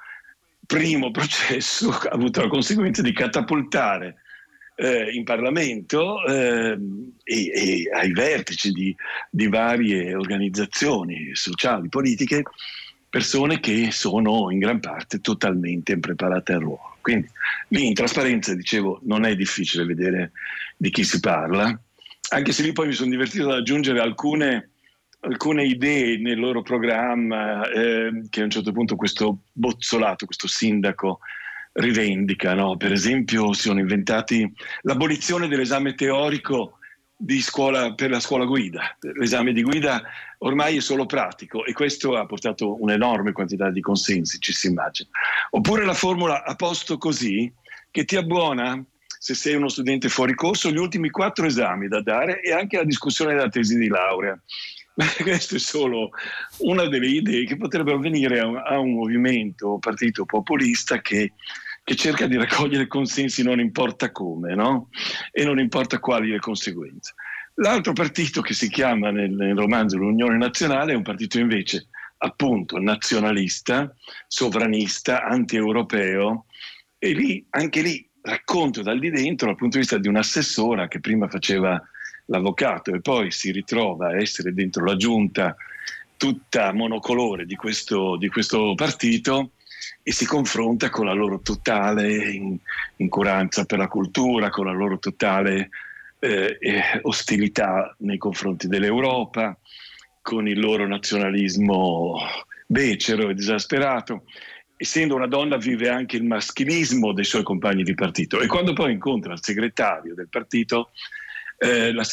primo 0.66 1.12
processo 1.12 1.90
ha 2.10 2.10
avuto 2.10 2.42
la 2.42 2.48
conseguenza 2.48 3.02
di 3.02 3.14
catapultare 3.14 4.16
eh, 4.76 5.12
in 5.12 5.24
Parlamento 5.24 6.26
eh, 6.26 6.78
e, 7.24 7.52
e, 7.54 7.90
ai 7.94 8.12
vertici 8.12 8.72
di, 8.72 8.96
di 9.30 9.48
varie 9.48 10.14
organizzazioni 10.16 11.30
sociali, 11.34 11.88
politiche, 11.88 12.44
persone 13.10 13.60
che 13.60 13.92
sono 13.92 14.52
in 14.52 14.60
gran 14.60 14.80
parte 14.80 15.22
totalmente 15.22 15.94
impreparate 15.94 16.54
al 16.54 16.60
ruolo. 16.60 16.98
Quindi 17.00 17.30
lì 17.70 17.86
in 17.86 17.94
trasparenza, 17.94 18.54
dicevo, 18.54 19.00
non 19.04 19.26
è 19.26 19.36
difficile 19.36 19.86
vedere 19.86 20.32
di 20.76 20.90
chi 20.90 21.04
si 21.04 21.20
parla, 21.20 21.80
anche 22.30 22.52
se 22.52 22.64
lì 22.64 22.72
poi 22.72 22.88
mi 22.88 22.94
sono 22.94 23.10
divertito 23.10 23.50
ad 23.50 23.58
aggiungere 23.58 24.00
alcune, 24.00 24.72
alcune 25.22 25.66
idee 25.66 26.18
nel 26.18 26.40
loro 26.40 26.62
programma 26.62 27.70
eh, 27.70 28.26
che 28.30 28.42
a 28.42 28.44
un 28.44 28.50
certo 28.50 28.72
punto 28.72 28.96
questo 28.96 29.40
bozzolato, 29.52 30.26
questo 30.26 30.48
sindaco 30.48 31.20
rivendica. 31.74 32.54
No? 32.54 32.78
Per 32.78 32.92
esempio 32.92 33.54
si 33.54 33.64
sono 33.64 33.80
inventati 33.80 34.52
l'abolizione 34.82 35.48
dell'esame 35.48 35.94
teorico 35.94 36.80
scuola, 37.40 37.94
per 37.94 38.10
la 38.10 38.20
scuola 38.20 38.46
guida. 38.46 38.98
L'esame 39.00 39.54
di 39.54 39.64
guida 39.64 40.02
ormai 40.40 40.78
è 40.78 40.82
solo 40.82 41.06
pratico 41.06 41.66
e 41.66 41.74
questo 41.74 42.16
ha 42.18 42.26
portato 42.26 42.82
un'enorme 42.82 43.32
quantità 43.32 43.70
di 43.72 43.82
consensi, 43.82 44.40
ci 44.40 44.54
si 44.54 44.68
immagina. 44.68 45.10
Oppure 45.52 45.86
la 45.86 45.94
formula 45.94 46.44
a 46.44 46.56
posto 46.56 46.98
così, 46.98 47.52
che 47.92 48.04
ti 48.04 48.18
abbuona 48.18 48.84
se 49.26 49.34
sei 49.34 49.56
uno 49.56 49.70
studente 49.70 50.08
fuori 50.08 50.36
corso, 50.36 50.70
gli 50.70 50.78
ultimi 50.78 51.10
quattro 51.10 51.48
esami 51.48 51.88
da 51.88 52.00
dare 52.00 52.42
e 52.42 52.54
anche 52.54 52.78
la 52.78 52.84
discussione 52.84 53.34
della 53.34 53.50
tesi 53.50 53.76
di 53.76 53.88
laurea. 53.88 54.40
Questa 55.20 55.56
è 55.56 55.58
solo 55.58 56.12
una 56.60 56.88
delle 56.88 57.08
idee 57.08 57.44
che 57.46 57.58
potrebbero 57.58 57.98
venire 57.98 58.40
a 58.40 58.46
un, 58.46 58.62
a 58.64 58.78
un 58.78 58.94
movimento, 58.94 59.80
partito 59.80 60.26
populista 60.26 61.02
che 61.02 61.34
che 61.84 61.96
cerca 61.96 62.26
di 62.26 62.36
raccogliere 62.36 62.88
consensi 62.88 63.44
non 63.44 63.60
importa 63.60 64.12
come, 64.12 64.56
no? 64.56 64.90
E 65.32 65.44
non 65.44 65.60
importa 65.60 66.00
quali 66.00 66.30
le 66.30 66.40
conseguenze. 66.40 67.14
L'altro 67.56 67.94
partito 67.94 68.42
che 68.42 68.54
si 68.54 68.70
chiama 68.70 69.12
nel, 69.12 69.32
nel 69.32 69.56
romanzo 69.56 69.98
l'Unione 69.98 70.38
Nazionale 70.38 70.94
è 70.94 70.96
un 70.96 71.04
partito 71.04 71.40
invece 71.40 71.88
appunto 72.18 72.80
nazionalista, 72.80 73.92
sovranista, 74.28 75.24
anti-europeo 75.24 76.46
e 76.98 77.14
lì, 77.14 77.46
anche 77.52 77.82
lì 77.82 78.10
racconto 78.26 78.82
dal 78.82 79.00
di 79.00 79.12
dentro 79.12 79.48
dal 79.48 79.56
punto 79.56 79.78
di 79.78 79.84
vista 79.84 79.98
di 79.98 80.08
un'assessora 80.08 80.88
che 80.88 81.00
prima 81.00 81.28
faceva 81.28 81.82
l'avvocato 82.26 82.94
e 82.94 83.02
poi 83.02 83.32
si 83.32 83.52
ritrova 83.52 84.08
a 84.08 84.20
essere 84.20 84.54
dentro 84.54 84.84
la 84.84 84.96
giunta 84.96 85.56
tutta 86.18 86.74
monocolore 86.74 87.46
di 87.46 87.56
questo, 87.56 88.18
di 88.18 88.30
questo 88.30 88.74
partito 88.76 89.52
e 90.02 90.12
si 90.12 90.26
confronta 90.26 90.90
con 90.90 91.06
la 91.06 91.14
loro 91.14 91.40
totale 91.42 92.32
in, 92.32 92.58
incuranza 92.98 93.66
per 93.66 93.78
la 93.78 93.88
cultura, 93.88 94.50
con 94.50 94.66
la 94.66 94.72
loro 94.72 94.98
totale 94.98 95.70
eh, 96.20 96.58
ostilità 97.04 97.96
nei 98.00 98.18
confronti 98.18 98.68
dell'Europa, 98.68 99.56
con 100.22 100.48
il 100.48 100.60
loro 100.60 100.88
nazionalismo 100.88 102.18
becero 102.66 103.30
e 103.30 103.36
disasperato. 103.36 104.24
Essendo 104.78 105.16
una 105.16 105.28
donna 105.28 105.58
vive 105.58 105.90
anche 105.90 106.18
il 106.18 106.24
maschilismo 106.24 107.14
dei 107.14 107.24
suoi 107.24 107.44
compagni 107.44 107.84
di 107.84 107.94
partito 107.94 108.42
e 108.42 108.48
quando 108.48 108.74
poi 108.74 108.92
incontra 108.92 109.34
il 109.34 109.40
segretario 109.42 110.14
del 110.14 110.28
partito 110.28 110.92
eh, 111.58 111.94
la, 111.94 112.06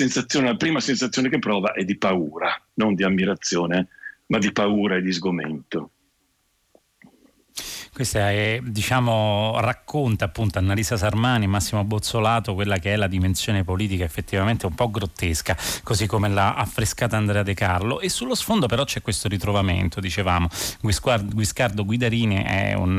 la 0.43 0.57
prima 0.57 0.81
sensazione 0.81 1.29
che 1.29 1.39
prova 1.39 1.73
è 1.73 1.85
di 1.85 1.97
paura, 1.97 2.55
non 2.75 2.95
di 2.95 3.03
ammirazione, 3.03 3.89
ma 4.27 4.39
di 4.39 4.53
paura 4.53 4.97
e 4.97 5.03
di 5.03 5.13
sgomento. 5.13 5.91
Questa 7.95 8.31
è, 8.31 8.59
diciamo, 8.63 9.61
racconta 9.61 10.25
appunto 10.25 10.59
Annalisa 10.59 10.97
Sarmani, 10.97 11.47
Massimo 11.47 11.85
Bozzolato, 11.85 12.55
quella 12.55 12.79
che 12.79 12.95
è 12.95 12.97
la 12.97 13.07
dimensione 13.07 13.65
politica 13.65 14.03
effettivamente 14.03 14.65
un 14.65 14.75
po' 14.75 14.91
grottesca, 14.91 15.55
così 15.83 16.07
come 16.07 16.31
l'ha 16.31 16.55
affrescata 16.55 17.19
Andrea 17.19 17.43
De 17.43 17.53
Carlo. 17.53 18.01
E 18.01 18.09
sullo 18.09 18.35
sfondo 18.35 18.67
però 18.67 18.85
c'è 18.85 19.03
questo 19.03 19.29
ritrovamento, 19.29 20.01
dicevamo. 20.01 20.49
Guiscardo 20.81 21.85
Guidarini 21.85 22.43
è 22.43 22.73
un 22.73 22.99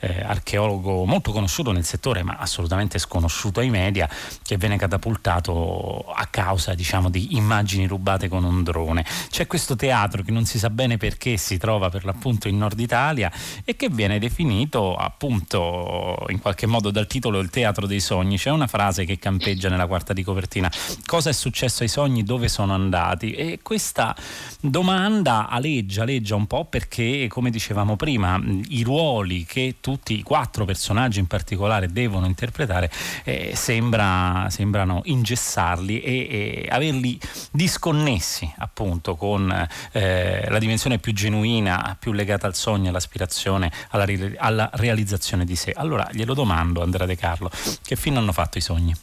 eh, 0.00 0.22
archeologo 0.22 1.04
molto 1.04 1.30
conosciuto 1.30 1.70
nel 1.70 1.84
settore, 1.84 2.24
ma 2.24 2.34
assolutamente 2.36 2.98
sconosciuto 2.98 3.60
ai 3.60 3.70
media, 3.70 4.08
che 4.42 4.56
viene 4.56 4.76
catapultato 4.76 6.04
a 6.12 6.26
causa, 6.26 6.74
diciamo, 6.74 7.10
di 7.10 7.36
immagini 7.36 7.86
rubate 7.86 8.26
con 8.26 8.42
un 8.42 8.64
drone. 8.64 9.04
C'è 9.30 9.46
questo 9.46 9.76
teatro 9.76 10.24
che 10.24 10.32
non 10.32 10.46
si 10.46 10.58
sa 10.58 10.68
bene 10.68 10.96
perché 10.96 11.36
si 11.36 11.58
trova 11.58 11.90
per 11.90 12.04
l'appunto 12.04 12.48
in 12.48 12.58
Nord 12.58 12.80
Italia 12.80 13.30
e 13.64 13.76
che 13.76 13.88
viene 13.88 14.14
definito 14.14 14.30
definito 14.32 14.96
appunto 14.96 16.16
in 16.30 16.40
qualche 16.40 16.66
modo 16.66 16.90
dal 16.90 17.06
titolo 17.06 17.38
Il 17.40 17.50
teatro 17.50 17.86
dei 17.86 18.00
sogni. 18.00 18.38
C'è 18.38 18.50
una 18.50 18.66
frase 18.66 19.04
che 19.04 19.18
campeggia 19.18 19.68
nella 19.68 19.86
quarta 19.86 20.14
di 20.14 20.22
copertina. 20.22 20.72
Cosa 21.04 21.28
è 21.28 21.32
successo 21.34 21.82
ai 21.82 21.90
sogni? 21.90 22.22
Dove 22.22 22.48
sono 22.48 22.72
andati? 22.72 23.32
E 23.32 23.60
questa 23.62 24.16
domanda 24.60 25.48
aleggia, 25.48 26.02
aleggia 26.02 26.34
un 26.34 26.46
po' 26.46 26.64
perché, 26.64 27.26
come 27.28 27.50
dicevamo 27.50 27.96
prima, 27.96 28.40
i 28.68 28.82
ruoli 28.82 29.44
che 29.44 29.76
tutti 29.80 30.18
i 30.18 30.22
quattro 30.22 30.64
personaggi 30.64 31.18
in 31.18 31.26
particolare 31.26 31.92
devono 31.92 32.24
interpretare 32.24 32.90
eh, 33.24 33.52
sembra, 33.54 34.46
sembrano 34.48 35.02
ingessarli 35.04 36.00
e, 36.00 36.12
e, 36.12 36.68
averli 36.70 37.20
disconnessi 37.50 38.50
appunto 38.58 39.14
con 39.14 39.68
eh, 39.92 40.46
la 40.48 40.58
dimensione 40.58 40.98
più 40.98 41.12
genuina, 41.12 41.96
più 41.98 42.12
legata 42.12 42.46
al 42.46 42.54
sogno, 42.54 42.88
all'aspirazione, 42.88 43.70
alla 43.90 44.04
alla 44.36 44.70
realizzazione 44.74 45.44
di 45.44 45.56
sé. 45.56 45.72
Allora 45.72 46.08
glielo 46.12 46.34
domando, 46.34 46.82
Andrea 46.82 47.06
De 47.06 47.16
Carlo, 47.16 47.50
che 47.82 47.96
fine 47.96 48.18
hanno 48.18 48.32
fatto 48.32 48.58
i 48.58 48.60
sogni? 48.60 48.94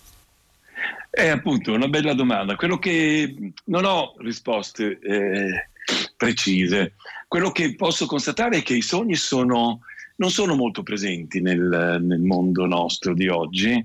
È 1.10 1.28
appunto 1.28 1.74
una 1.74 1.88
bella 1.88 2.14
domanda. 2.14 2.56
Quello 2.56 2.78
che 2.78 3.54
non 3.66 3.86
ho 3.86 4.16
risposte 4.20 5.00
eh, 5.00 5.70
precise. 6.16 6.94
Quello 7.28 7.52
che 7.52 7.76
posso 7.76 8.06
constatare 8.06 8.58
è 8.58 8.64
che 8.64 8.76
i 8.76 8.82
sogni 8.82 9.16
sono, 9.16 9.82
non 10.18 10.30
sono 10.30 10.56
molto 10.56 10.84
presenti 10.84 11.42
nel, 11.42 12.00
nel 12.02 12.22
mondo 12.22 12.66
nostro 12.66 13.14
di 13.14 13.28
oggi, 13.28 13.84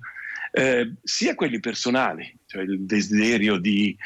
eh, 0.52 0.92
sia 1.02 1.34
quelli 1.34 1.60
personali, 1.60 2.32
cioè 2.46 2.62
il 2.62 2.84
desiderio 2.84 3.58
di 3.58 3.96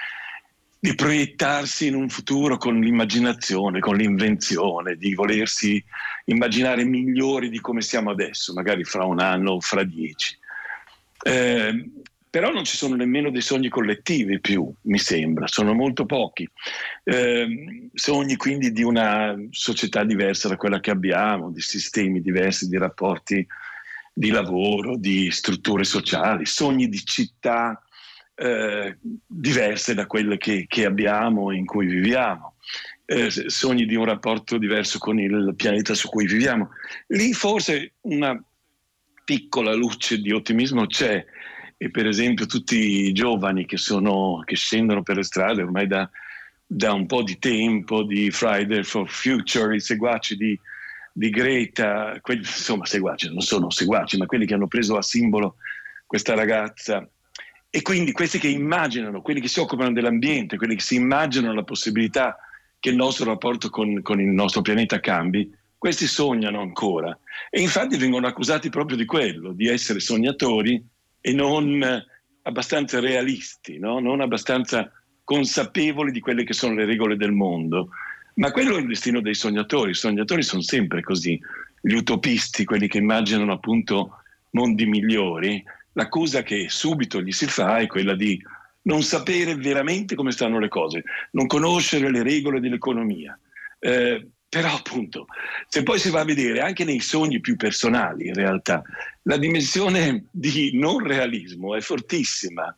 di 0.80 0.94
proiettarsi 0.94 1.88
in 1.88 1.94
un 1.94 2.08
futuro 2.08 2.56
con 2.56 2.78
l'immaginazione, 2.78 3.80
con 3.80 3.96
l'invenzione, 3.96 4.96
di 4.96 5.14
volersi 5.14 5.82
immaginare 6.26 6.84
migliori 6.84 7.48
di 7.48 7.60
come 7.60 7.80
siamo 7.80 8.10
adesso, 8.10 8.52
magari 8.52 8.84
fra 8.84 9.04
un 9.04 9.18
anno 9.20 9.52
o 9.52 9.60
fra 9.60 9.82
dieci. 9.82 10.38
Eh, 11.20 11.90
però 12.30 12.52
non 12.52 12.64
ci 12.64 12.76
sono 12.76 12.94
nemmeno 12.94 13.30
dei 13.30 13.40
sogni 13.40 13.68
collettivi 13.68 14.38
più, 14.38 14.70
mi 14.82 14.98
sembra, 14.98 15.48
sono 15.48 15.72
molto 15.72 16.06
pochi. 16.06 16.48
Eh, 17.02 17.90
sogni 17.94 18.36
quindi 18.36 18.70
di 18.70 18.82
una 18.84 19.34
società 19.50 20.04
diversa 20.04 20.46
da 20.46 20.56
quella 20.56 20.78
che 20.78 20.90
abbiamo, 20.90 21.50
di 21.50 21.60
sistemi 21.60 22.20
diversi, 22.20 22.68
di 22.68 22.76
rapporti 22.76 23.44
di 24.12 24.30
lavoro, 24.30 24.96
di 24.96 25.30
strutture 25.30 25.84
sociali, 25.84 26.44
sogni 26.44 26.88
di 26.88 27.04
città 27.04 27.82
eh, 28.38 28.96
diverse 29.26 29.94
da 29.94 30.06
quelle 30.06 30.38
che, 30.38 30.66
che, 30.68 30.84
abbiamo, 30.84 31.50
in 31.50 31.66
cui 31.66 31.86
viviamo, 31.86 32.54
eh, 33.04 33.30
sogni 33.30 33.84
di 33.84 33.96
un 33.96 34.04
rapporto 34.04 34.58
diverso 34.58 34.98
con 34.98 35.18
il 35.18 35.54
pianeta 35.56 35.94
su 35.94 36.08
cui 36.08 36.26
viviamo. 36.26 36.70
Lì 37.08 37.32
forse 37.32 37.94
una 38.02 38.40
piccola 39.24 39.74
luce 39.74 40.20
di 40.20 40.32
ottimismo 40.32 40.86
c'è 40.86 41.24
e 41.76 41.90
per 41.90 42.06
esempio 42.06 42.46
tutti 42.46 43.06
i 43.06 43.12
giovani 43.12 43.66
che, 43.66 43.76
sono, 43.76 44.42
che 44.44 44.56
scendono 44.56 45.02
per 45.02 45.16
le 45.16 45.24
strade 45.24 45.62
ormai 45.62 45.86
da, 45.86 46.08
da, 46.64 46.92
un 46.92 47.06
po' 47.06 47.22
di 47.22 47.38
tempo, 47.38 48.04
di 48.04 48.30
Friday 48.30 48.84
for 48.84 49.08
Future, 49.10 49.74
i 49.74 49.80
seguaci 49.80 50.36
di, 50.36 50.58
di 51.12 51.30
Greta, 51.30 52.18
quelli, 52.20 52.40
insomma 52.40 52.86
seguaci, 52.86 53.28
non 53.28 53.40
sono 53.40 53.70
seguaci, 53.70 54.16
ma 54.16 54.26
quelli 54.26 54.46
che 54.46 54.54
hanno 54.54 54.68
preso 54.68 54.96
a 54.96 55.02
simbolo 55.02 55.56
questa 56.06 56.34
ragazza 56.34 57.08
e 57.70 57.82
quindi 57.82 58.12
questi 58.12 58.38
che 58.38 58.48
immaginano, 58.48 59.20
quelli 59.20 59.40
che 59.40 59.48
si 59.48 59.60
occupano 59.60 59.92
dell'ambiente, 59.92 60.56
quelli 60.56 60.74
che 60.76 60.82
si 60.82 60.94
immaginano 60.94 61.54
la 61.54 61.64
possibilità 61.64 62.38
che 62.80 62.90
il 62.90 62.96
nostro 62.96 63.26
rapporto 63.26 63.68
con, 63.68 64.00
con 64.02 64.20
il 64.20 64.28
nostro 64.28 64.62
pianeta 64.62 65.00
cambi, 65.00 65.52
questi 65.76 66.06
sognano 66.06 66.60
ancora. 66.60 67.16
E 67.50 67.60
infatti 67.60 67.96
vengono 67.96 68.26
accusati 68.26 68.70
proprio 68.70 68.96
di 68.96 69.04
quello, 69.04 69.52
di 69.52 69.68
essere 69.68 70.00
sognatori 70.00 70.82
e 71.20 71.32
non 71.32 72.04
abbastanza 72.42 73.00
realisti, 73.00 73.78
no? 73.78 73.98
non 74.00 74.20
abbastanza 74.20 74.90
consapevoli 75.22 76.10
di 76.10 76.20
quelle 76.20 76.44
che 76.44 76.54
sono 76.54 76.74
le 76.74 76.86
regole 76.86 77.16
del 77.16 77.32
mondo. 77.32 77.90
Ma 78.34 78.50
quello 78.50 78.76
è 78.76 78.80
il 78.80 78.86
destino 78.86 79.20
dei 79.20 79.34
sognatori, 79.34 79.90
i 79.90 79.94
sognatori 79.94 80.42
sono 80.42 80.62
sempre 80.62 81.02
così, 81.02 81.38
gli 81.80 81.92
utopisti, 81.92 82.64
quelli 82.64 82.88
che 82.88 82.98
immaginano 82.98 83.52
appunto 83.52 84.22
mondi 84.50 84.86
migliori, 84.86 85.62
l'accusa 85.98 86.44
che 86.44 86.66
subito 86.68 87.20
gli 87.20 87.32
si 87.32 87.46
fa 87.46 87.78
è 87.78 87.88
quella 87.88 88.14
di 88.14 88.40
non 88.82 89.02
sapere 89.02 89.56
veramente 89.56 90.14
come 90.14 90.30
stanno 90.30 90.60
le 90.60 90.68
cose, 90.68 91.02
non 91.32 91.48
conoscere 91.48 92.08
le 92.10 92.22
regole 92.22 92.60
dell'economia, 92.60 93.38
eh, 93.80 94.28
Però 94.48 94.74
appunto, 94.74 95.26
se 95.68 95.82
poi 95.82 95.98
si 95.98 96.08
va 96.08 96.20
a 96.20 96.24
vedere 96.24 96.60
anche 96.60 96.84
nei 96.84 97.00
sogni 97.00 97.38
più 97.40 97.56
personali, 97.56 98.28
in 98.28 98.34
realtà, 98.34 98.82
la 99.24 99.36
dimensione 99.36 100.24
di 100.30 100.70
non 100.72 101.06
realismo 101.06 101.76
è 101.76 101.80
fortissima. 101.82 102.74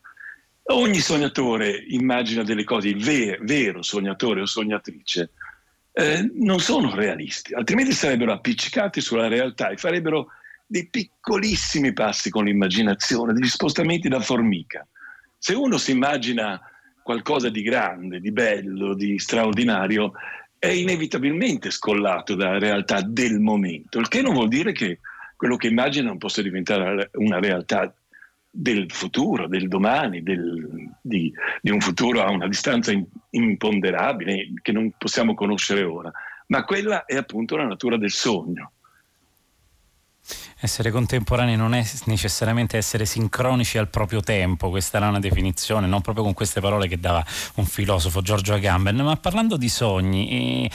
Ogni 0.73 0.99
sognatore 0.99 1.85
immagina 1.89 2.43
delle 2.43 2.65
cose, 2.65 2.89
il 2.89 3.05
ver- 3.05 3.45
vero 3.45 3.83
sognatore 3.83 4.41
o 4.41 4.47
sognatrice, 4.47 5.31
eh, 5.93 6.29
non 6.35 6.59
sono 6.59 6.93
realisti, 6.95 7.55
altrimenti 7.55 7.93
sarebbero 7.93 8.33
appiccicati 8.33 9.01
sulla 9.01 9.29
realtà 9.29 9.69
e 9.69 9.77
farebbero 9.77 10.27
dei 10.71 10.87
piccolissimi 10.87 11.93
passi 11.93 12.31
con 12.31 12.45
l'immaginazione, 12.45 13.33
degli 13.33 13.49
spostamenti 13.49 14.09
da 14.09 14.21
formica. 14.21 14.87
Se 15.37 15.53
uno 15.53 15.79
si 15.79 15.91
immagina 15.91 16.61
qualcosa 17.03 17.49
di 17.49 17.63
grande, 17.63 18.21
di 18.21 18.31
bello, 18.31 18.95
di 18.95 19.19
straordinario, 19.19 20.13
è 20.61 20.69
inevitabilmente 20.69 21.73
scollato 21.73 22.37
dalla 22.37 22.61
realtà 22.61 23.01
del 23.01 23.41
momento, 23.41 23.99
il 23.99 24.07
che 24.07 24.23
non 24.23 24.35
vuol 24.35 24.47
dire 24.47 24.71
che 24.71 25.01
quello 25.35 25.57
che 25.57 25.67
immagina 25.67 26.07
non 26.07 26.19
possa 26.19 26.41
diventare 26.41 27.11
una 27.15 27.41
realtà 27.41 27.93
del 28.49 28.89
futuro, 28.93 29.49
del 29.49 29.67
domani, 29.67 30.23
del, 30.23 30.89
di, 31.01 31.33
di, 31.61 31.71
un 31.73 31.81
futuro 31.81 32.23
a 32.23 32.31
una 32.31 32.47
distanza 32.47 32.93
imponderabile 33.31 34.53
che 34.63 34.71
non 34.71 34.93
possiamo 34.97 35.35
conoscere 35.35 35.83
ora. 35.83 36.13
Ma 36.47 36.63
quella 36.63 37.07
è 37.07 37.17
appunto 37.17 37.57
la 37.57 37.67
natura 37.67 37.97
del 37.97 38.13
sogno. 38.13 38.71
Essere 40.63 40.91
contemporanei 40.91 41.57
non 41.57 41.73
è 41.73 41.83
necessariamente 42.05 42.77
essere 42.77 43.07
sincronici 43.07 43.79
al 43.79 43.89
proprio 43.89 44.21
tempo, 44.21 44.69
questa 44.69 44.99
era 44.99 45.09
una 45.09 45.19
definizione, 45.19 45.87
non 45.87 46.03
proprio 46.03 46.23
con 46.23 46.35
queste 46.35 46.61
parole 46.61 46.87
che 46.87 47.01
dava 47.01 47.25
un 47.55 47.65
filosofo 47.65 48.21
Giorgio 48.21 48.53
Agamben, 48.53 48.97
ma 48.97 49.17
parlando 49.17 49.57
di 49.57 49.71
sogni, 49.71 50.71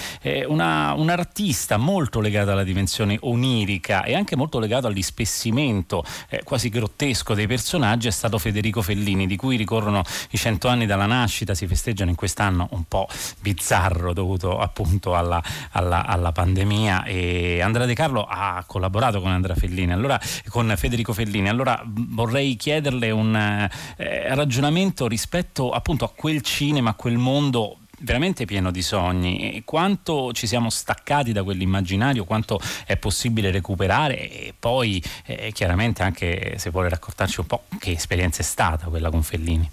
una, 0.48 0.94
un 0.94 1.10
artista 1.10 1.78
molto 1.78 2.20
legato 2.20 2.50
alla 2.50 2.64
dimensione 2.64 3.20
onirica 3.22 4.04
e 4.04 4.16
anche 4.16 4.36
molto 4.36 4.58
legato 4.58 4.88
all'ispessimento 4.88 6.04
eh, 6.30 6.42
quasi 6.44 6.70
grottesco 6.70 7.36
dei 7.36 7.46
personaggi 7.46 8.08
è 8.08 8.12
stato 8.12 8.40
Federico 8.40 8.82
Fellini, 8.82 9.28
di 9.28 9.36
cui 9.36 9.56
ricorrono 9.56 10.02
i 10.32 10.38
cento 10.38 10.68
anni 10.68 10.88
dalla 10.88 11.06
nascita, 11.06 11.54
si 11.54 11.68
festeggiano 11.68 12.10
in 12.10 12.16
quest'anno 12.16 12.70
un 12.72 12.86
po' 12.88 13.08
bizzarro 13.40 14.14
dovuto 14.14 14.58
appunto 14.58 15.16
alla, 15.16 15.44
alla, 15.74 16.08
alla 16.08 16.32
pandemia 16.32 17.04
e 17.04 17.62
Andrea 17.62 17.86
De 17.86 17.94
Carlo 17.94 18.26
ha 18.28 18.64
collaborato 18.66 19.22
con 19.22 19.30
Andrea 19.30 19.54
Fellini 19.56 19.74
Fellini, 19.76 19.92
allora, 19.92 20.20
con 20.48 20.74
Federico 20.78 21.12
Fellini. 21.12 21.50
Allora 21.50 21.82
vorrei 21.86 22.56
chiederle 22.56 23.12
un 23.12 23.36
eh, 23.36 24.34
ragionamento 24.34 25.08
rispetto 25.08 25.72
appunto 25.72 26.06
a 26.06 26.12
quel 26.16 26.42
cinema, 26.42 26.92
a 26.92 26.94
quel 26.94 27.18
mondo 27.18 27.80
veramente 28.00 28.46
pieno 28.46 28.72
di 28.72 28.82
sogni. 28.82 29.62
Quanto 29.66 30.32
ci 30.32 30.48
siamo 30.48 30.70
staccati 30.70 31.34
da 31.34 31.44
quell'immaginario, 31.44 32.24
quanto 32.24 32.60
è 32.86 32.96
possibile 32.96 33.52
recuperare 33.52 34.32
e 34.32 34.54
poi 34.58 35.04
eh, 35.26 35.52
chiaramente 35.52 36.04
anche 36.04 36.56
se 36.58 36.70
vuole 36.70 36.90
raccontarci 36.90 37.42
un 37.42 37.48
po' 37.48 37.64
che 37.78 37.92
esperienza 37.92 38.42
è 38.42 38.46
stata 38.46 38.88
quella 38.88 39.10
con 39.10 39.24
Fellini. 39.24 39.70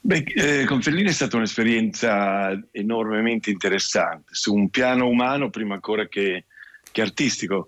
Beh, 0.00 0.24
eh, 0.36 0.64
con 0.66 0.82
Fellini 0.82 1.08
è 1.08 1.12
stata 1.12 1.36
un'esperienza 1.36 2.50
enormemente 2.70 3.50
interessante, 3.50 4.26
su 4.30 4.54
un 4.54 4.68
piano 4.68 5.08
umano 5.08 5.50
prima 5.50 5.74
ancora 5.74 6.06
che, 6.06 6.44
che 6.92 7.02
artistico 7.02 7.66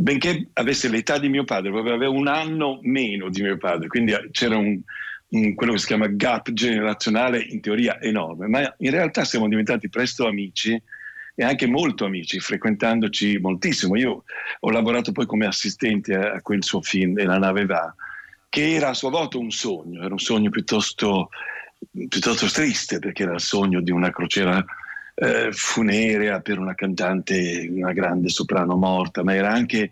benché 0.00 0.50
avesse 0.52 0.88
l'età 0.88 1.18
di 1.18 1.28
mio 1.28 1.42
padre, 1.42 1.70
proprio 1.70 1.94
aveva 1.94 2.12
un 2.12 2.28
anno 2.28 2.78
meno 2.82 3.28
di 3.30 3.42
mio 3.42 3.58
padre, 3.58 3.88
quindi 3.88 4.14
c'era 4.30 4.56
un, 4.56 4.78
un, 5.30 5.54
quello 5.56 5.72
che 5.72 5.78
si 5.78 5.86
chiama 5.86 6.06
gap 6.06 6.52
generazionale 6.52 7.40
in 7.40 7.60
teoria 7.60 8.00
enorme, 8.00 8.46
ma 8.46 8.74
in 8.78 8.90
realtà 8.92 9.24
siamo 9.24 9.48
diventati 9.48 9.88
presto 9.88 10.28
amici 10.28 10.80
e 11.34 11.44
anche 11.44 11.66
molto 11.66 12.04
amici, 12.04 12.38
frequentandoci 12.38 13.38
moltissimo. 13.38 13.96
Io 13.96 14.22
ho 14.60 14.70
lavorato 14.70 15.10
poi 15.10 15.26
come 15.26 15.46
assistente 15.46 16.14
a, 16.14 16.34
a 16.34 16.42
quel 16.42 16.62
suo 16.62 16.80
film, 16.80 17.20
la 17.24 17.38
nave 17.38 17.66
va, 17.66 17.92
che 18.48 18.74
era 18.74 18.90
a 18.90 18.94
sua 18.94 19.10
volta 19.10 19.36
un 19.38 19.50
sogno, 19.50 20.04
era 20.04 20.12
un 20.12 20.20
sogno 20.20 20.48
piuttosto, 20.48 21.30
piuttosto 21.90 22.46
triste 22.46 23.00
perché 23.00 23.24
era 23.24 23.34
il 23.34 23.40
sogno 23.40 23.80
di 23.80 23.90
una 23.90 24.12
crociera 24.12 24.64
eh, 25.20 25.50
funerea 25.50 26.40
per 26.40 26.58
una 26.58 26.74
cantante, 26.74 27.68
una 27.70 27.92
grande 27.92 28.28
soprano 28.28 28.76
morta, 28.76 29.24
ma 29.24 29.34
era 29.34 29.50
anche 29.50 29.90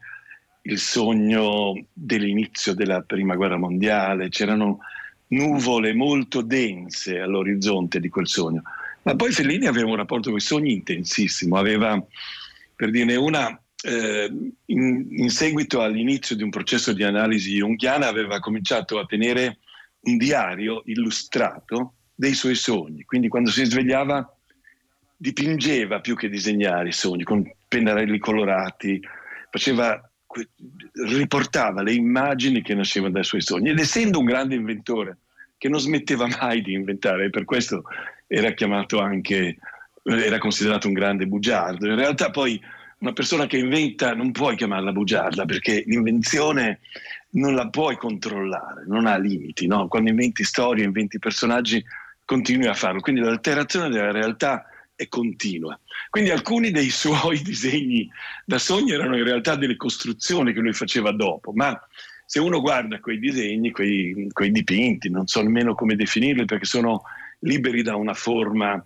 il 0.63 0.79
sogno 0.79 1.73
dell'inizio 1.93 2.75
della 2.75 3.01
prima 3.01 3.35
guerra 3.35 3.57
mondiale, 3.57 4.29
c'erano 4.29 4.79
nuvole 5.29 5.95
molto 5.95 6.43
dense 6.43 7.19
all'orizzonte 7.19 7.99
di 7.99 8.09
quel 8.09 8.29
sogno. 8.29 8.63
Ma 9.03 9.15
poi 9.17 9.33
Fellini 9.33 9.67
aveva 9.67 9.89
un 9.89 9.97
rapporto 9.97 10.31
con 10.31 10.39
i 10.39 10.43
sogni 10.43 10.73
intensissimo, 10.73 11.57
aveva, 11.57 12.01
per 12.75 12.91
dirne 12.91 13.17
una, 13.17 13.61
eh, 13.83 14.31
in, 14.67 15.07
in, 15.11 15.31
seguito 15.31 15.83
all'inizio 15.83 16.35
di 16.37 16.43
un 16.43 16.51
processo 16.51 16.93
di 16.93 17.05
analisi 17.05 17.55
junghiana 17.55 18.09
aveva 18.09 18.41
cominciato 18.41 18.99
a 18.99 19.07
tenere 19.07 19.59
un 20.03 20.17
diario 20.17 20.83
illustrato 20.87 21.95
dei 22.15 22.35
suoi 22.35 22.55
sogni, 22.55 23.05
quindi 23.05 23.29
quando 23.29 23.51
si 23.51 23.65
svegliava 23.65 24.36
dipingeva 25.17 26.01
più 26.01 26.15
che 26.15 26.29
disegnare 26.29 26.89
i 26.89 26.93
sogni 26.93 27.23
con 27.23 27.51
pennarelli 27.67 28.19
colorati, 28.19 29.01
faceva, 29.51 29.99
riportava 31.09 31.83
le 31.83 31.95
immagini 31.95 32.63
che 32.63 32.75
nascevano 32.75 33.15
dai 33.15 33.25
suoi 33.25 33.41
sogni 33.41 33.71
ed 33.71 33.79
essendo 33.79 34.19
un 34.19 34.27
grande 34.27 34.55
inventore 34.55 35.19
che 35.59 35.69
non 35.69 35.81
smetteva 35.81 36.27
mai 36.41 36.61
di 36.61 36.75
inventare, 36.75 37.31
per 37.31 37.45
questo 37.45 37.85
era 38.27 38.53
chiamato 38.53 39.01
anche, 39.01 39.57
era 40.03 40.39
considerato 40.39 40.87
un 40.87 40.93
grande 40.93 41.27
bugiardo. 41.27 41.87
In 41.87 41.97
realtà 41.97 42.31
poi 42.31 42.61
una 42.99 43.13
persona 43.13 43.47
che 43.47 43.59
inventa 43.59 44.15
non 44.15 44.33
puoi 44.33 44.57
chiamarla 44.57 44.93
bugiarda 44.93 45.47
perché 45.47 45.83
l'invenzione 45.87 46.81
non 47.31 47.55
la 47.55 47.69
puoi 47.69 47.97
controllare, 47.97 48.85
non 48.87 49.07
ha 49.07 49.17
limiti. 49.17 49.67
No? 49.67 49.89
Quando 49.89 50.11
inventi 50.11 50.45
storie, 50.45 50.85
inventi 50.85 51.19
personaggi, 51.19 51.83
continui 52.25 52.67
a 52.67 52.75
farlo. 52.75 53.01
Quindi 53.01 53.23
l'alterazione 53.23 53.89
della 53.89 54.13
realtà 54.13 54.67
è 54.97 55.07
continua. 55.09 55.79
Quindi 56.11 56.31
alcuni 56.31 56.71
dei 56.71 56.91
suoi 56.91 57.41
disegni 57.45 58.11
da 58.45 58.59
sogno 58.59 58.95
erano 58.95 59.17
in 59.17 59.25
realtà 59.25 59.55
delle 59.55 59.77
costruzioni 59.77 60.53
che 60.53 60.61
lui 60.61 60.73
faceva 60.73 61.13
dopo, 61.13 61.53
ma 61.53 61.79
se 62.25 62.41
uno 62.41 62.61
guarda 62.61 62.99
quei 62.99 63.21
disegni, 63.21 63.71
quei, 63.71 64.29
quei 64.33 64.51
dipinti, 64.51 65.09
non 65.09 65.29
so 65.29 65.43
nemmeno 65.43 65.75
come 65.75 65.95
definirli 65.95 66.45
perché 66.45 66.65
sono 66.65 67.03
liberi 67.41 67.83
da 67.83 67.95
una 67.95 68.15
forma 68.15 68.85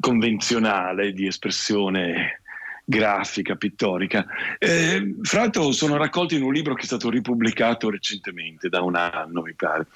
convenzionale 0.00 1.12
di 1.12 1.26
espressione 1.26 2.40
grafica, 2.84 3.56
pittorica. 3.56 4.24
Eh, 4.58 5.16
fra 5.22 5.40
l'altro 5.40 5.72
sono 5.72 5.96
raccolti 5.96 6.36
in 6.36 6.42
un 6.42 6.52
libro 6.52 6.74
che 6.74 6.82
è 6.82 6.86
stato 6.86 7.10
ripubblicato 7.10 7.90
recentemente, 7.90 8.68
da 8.68 8.82
un 8.82 8.96
anno 8.96 9.42
mi 9.42 9.54
pare. 9.54 9.86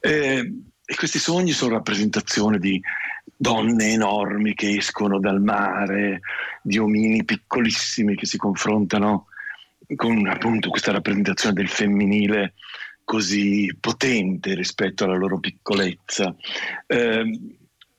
Eh, 0.00 0.52
e 0.90 0.94
questi 0.94 1.18
sogni 1.18 1.52
sono 1.52 1.74
rappresentazione 1.74 2.58
di 2.58 2.80
donne 3.40 3.92
enormi 3.92 4.52
che 4.54 4.76
escono 4.76 5.20
dal 5.20 5.40
mare, 5.40 6.20
di 6.60 6.76
omini 6.76 7.24
piccolissimi 7.24 8.16
che 8.16 8.26
si 8.26 8.36
confrontano 8.36 9.26
con 9.94 10.26
appunto 10.26 10.70
questa 10.70 10.90
rappresentazione 10.90 11.54
del 11.54 11.68
femminile 11.68 12.54
così 13.04 13.74
potente 13.78 14.54
rispetto 14.54 15.04
alla 15.04 15.16
loro 15.16 15.38
piccolezza. 15.38 16.34
Eh, 16.86 17.40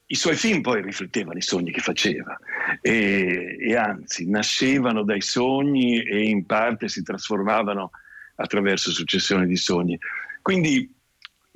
I 0.05 0.15
suoi 0.15 0.35
film 0.35 0.61
poi 0.61 0.81
riflettevano 0.81 1.37
i 1.37 1.41
sogni 1.41 1.71
che 1.71 1.79
faceva 1.79 2.37
e, 2.81 3.55
e, 3.59 3.75
anzi 3.75 4.29
nascevano 4.29 5.03
dai 5.03 5.21
sogni 5.21 6.03
e 6.03 6.23
in 6.23 6.45
parte 6.45 6.89
si 6.89 7.01
trasformavano 7.01 7.91
attraverso 8.35 8.91
successioni 8.91 9.47
di 9.47 9.55
sogni. 9.55 9.97
Quindi 10.41 10.98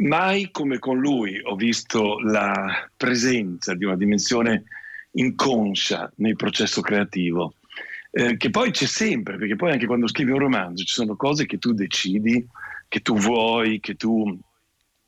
Mai 0.04 0.52
come 0.52 0.80
con 0.80 1.00
lui 1.00 1.40
ho 1.42 1.56
visto 1.56 2.20
la 2.20 2.90
presenza 2.96 3.74
di 3.74 3.86
una 3.86 3.96
dimensione 3.96 4.66
inconscia 5.12 6.12
nel 6.18 6.36
processo 6.36 6.82
creativo, 6.82 7.54
eh, 8.12 8.36
che 8.36 8.50
poi 8.50 8.72
c'è 8.72 8.86
sempre, 8.86 9.38
perché 9.38 9.56
poi 9.56 9.72
anche 9.72 9.86
quando 9.86 10.08
scrivi 10.08 10.32
un 10.32 10.40
romanzo 10.40 10.84
ci 10.84 10.94
sono 10.94 11.16
cose 11.16 11.46
che 11.46 11.58
tu 11.58 11.72
decidi, 11.72 12.46
che 12.90 13.00
tu 13.00 13.16
vuoi, 13.16 13.80
che 13.80 13.96
tu... 13.96 14.38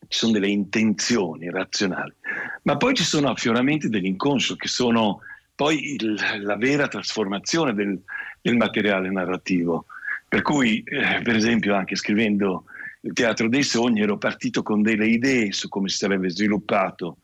ci 0.07 0.17
sono 0.17 0.31
delle 0.31 0.47
intenzioni 0.47 1.49
razionali, 1.49 2.13
ma 2.61 2.77
poi 2.77 2.93
ci 2.93 3.03
sono 3.03 3.29
affioramenti 3.29 3.89
dell'inconscio 3.89 4.55
che 4.55 4.69
sono 4.69 5.19
poi 5.55 5.95
il, 5.95 6.15
la 6.41 6.55
vera 6.55 6.87
trasformazione 6.87 7.73
del, 7.73 7.99
del, 8.41 8.55
materiale 8.55 9.11
narrativo. 9.11 9.87
Per 10.27 10.41
cui, 10.41 10.83
eh, 10.83 11.21
per 11.21 11.35
esempio, 11.35 11.75
anche 11.75 11.95
scrivendo 11.95 12.65
il 13.05 13.13
teatro 13.13 13.47
dei 13.47 13.63
sogni 13.63 14.01
ero 14.01 14.17
partito 14.17 14.63
con 14.63 14.81
delle 14.81 15.07
idee 15.07 15.51
su 15.51 15.69
come 15.69 15.89
si 15.89 15.97
sarebbe 15.97 16.29
sviluppato 16.29 17.19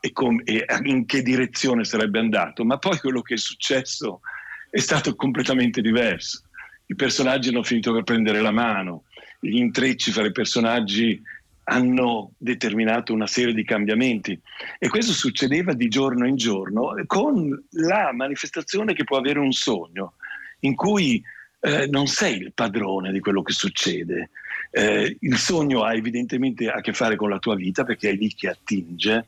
e, 0.00 0.12
com- 0.12 0.40
e, 0.44 0.66
in 0.84 1.06
che 1.06 1.22
direzione 1.22 1.84
sarebbe 1.84 2.18
andato, 2.18 2.64
ma 2.64 2.78
poi 2.78 2.98
quello 2.98 3.22
che 3.22 3.34
è 3.34 3.38
successo 3.38 4.20
è 4.68 4.80
stato 4.80 5.14
completamente 5.14 5.80
diverso. 5.80 6.42
I 6.86 6.96
personaggi 6.96 7.50
hanno 7.50 7.62
finito 7.62 7.92
per 7.92 8.02
prendere 8.02 8.40
la 8.40 8.50
mano, 8.50 9.04
gli 9.38 9.56
intrecci 9.56 10.10
fra 10.10 10.26
i 10.26 10.32
personaggi 10.32 11.20
hanno 11.64 12.32
determinato 12.36 13.12
una 13.12 13.28
serie 13.28 13.54
di 13.54 13.64
cambiamenti 13.64 14.38
e 14.78 14.88
questo 14.88 15.12
succedeva 15.12 15.72
di 15.72 15.86
giorno 15.86 16.26
in 16.26 16.34
giorno 16.34 16.94
con 17.06 17.66
la 17.70 18.10
manifestazione 18.12 18.92
che 18.92 19.04
può 19.04 19.18
avere 19.18 19.38
un 19.38 19.52
sogno 19.52 20.14
in 20.60 20.74
cui 20.74 21.22
eh, 21.60 21.86
non 21.86 22.06
sei 22.08 22.38
il 22.38 22.52
padrone 22.54 23.12
di 23.12 23.20
quello 23.20 23.42
che 23.42 23.52
succede. 23.52 24.30
Eh, 24.72 25.16
il 25.18 25.36
sogno 25.36 25.82
ha 25.82 25.94
evidentemente 25.94 26.68
a 26.68 26.80
che 26.80 26.92
fare 26.92 27.16
con 27.16 27.28
la 27.28 27.38
tua 27.38 27.56
vita 27.56 27.84
perché 27.84 28.10
è 28.10 28.12
lì 28.12 28.32
che 28.34 28.48
attinge, 28.48 29.26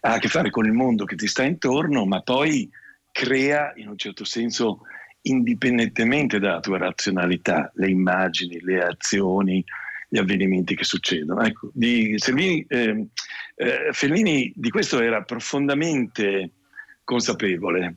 ha 0.00 0.12
a 0.12 0.18
che 0.18 0.28
fare 0.28 0.50
con 0.50 0.66
il 0.66 0.72
mondo 0.72 1.04
che 1.04 1.16
ti 1.16 1.26
sta 1.26 1.42
intorno, 1.44 2.04
ma 2.04 2.20
poi 2.20 2.68
crea 3.10 3.72
in 3.76 3.88
un 3.88 3.96
certo 3.96 4.24
senso 4.24 4.80
indipendentemente 5.22 6.38
dalla 6.38 6.60
tua 6.60 6.78
razionalità 6.78 7.70
le 7.76 7.88
immagini, 7.88 8.60
le 8.60 8.82
azioni, 8.82 9.64
gli 10.08 10.18
avvenimenti 10.18 10.74
che 10.74 10.84
succedono. 10.84 11.42
Ecco, 11.42 11.70
di 11.72 12.14
Servini, 12.18 12.64
eh, 12.68 13.06
eh, 13.56 13.88
Fellini 13.92 14.52
di 14.54 14.70
questo 14.70 15.00
era 15.00 15.22
profondamente 15.22 16.50
consapevole 17.04 17.94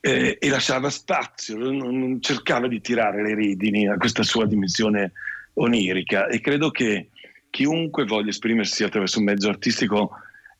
eh, 0.00 0.36
e 0.38 0.48
lasciava 0.48 0.90
spazio, 0.90 1.56
non, 1.56 1.76
non, 1.76 2.20
cercava 2.20 2.68
di 2.68 2.80
tirare 2.80 3.22
le 3.22 3.34
redini 3.34 3.88
a 3.88 3.96
questa 3.96 4.22
sua 4.22 4.46
dimensione 4.46 5.12
onirica 5.58 6.26
e 6.28 6.40
credo 6.40 6.70
che 6.70 7.10
chiunque 7.50 8.04
voglia 8.04 8.30
esprimersi 8.30 8.84
attraverso 8.84 9.18
un 9.18 9.24
mezzo 9.24 9.48
artistico 9.48 10.10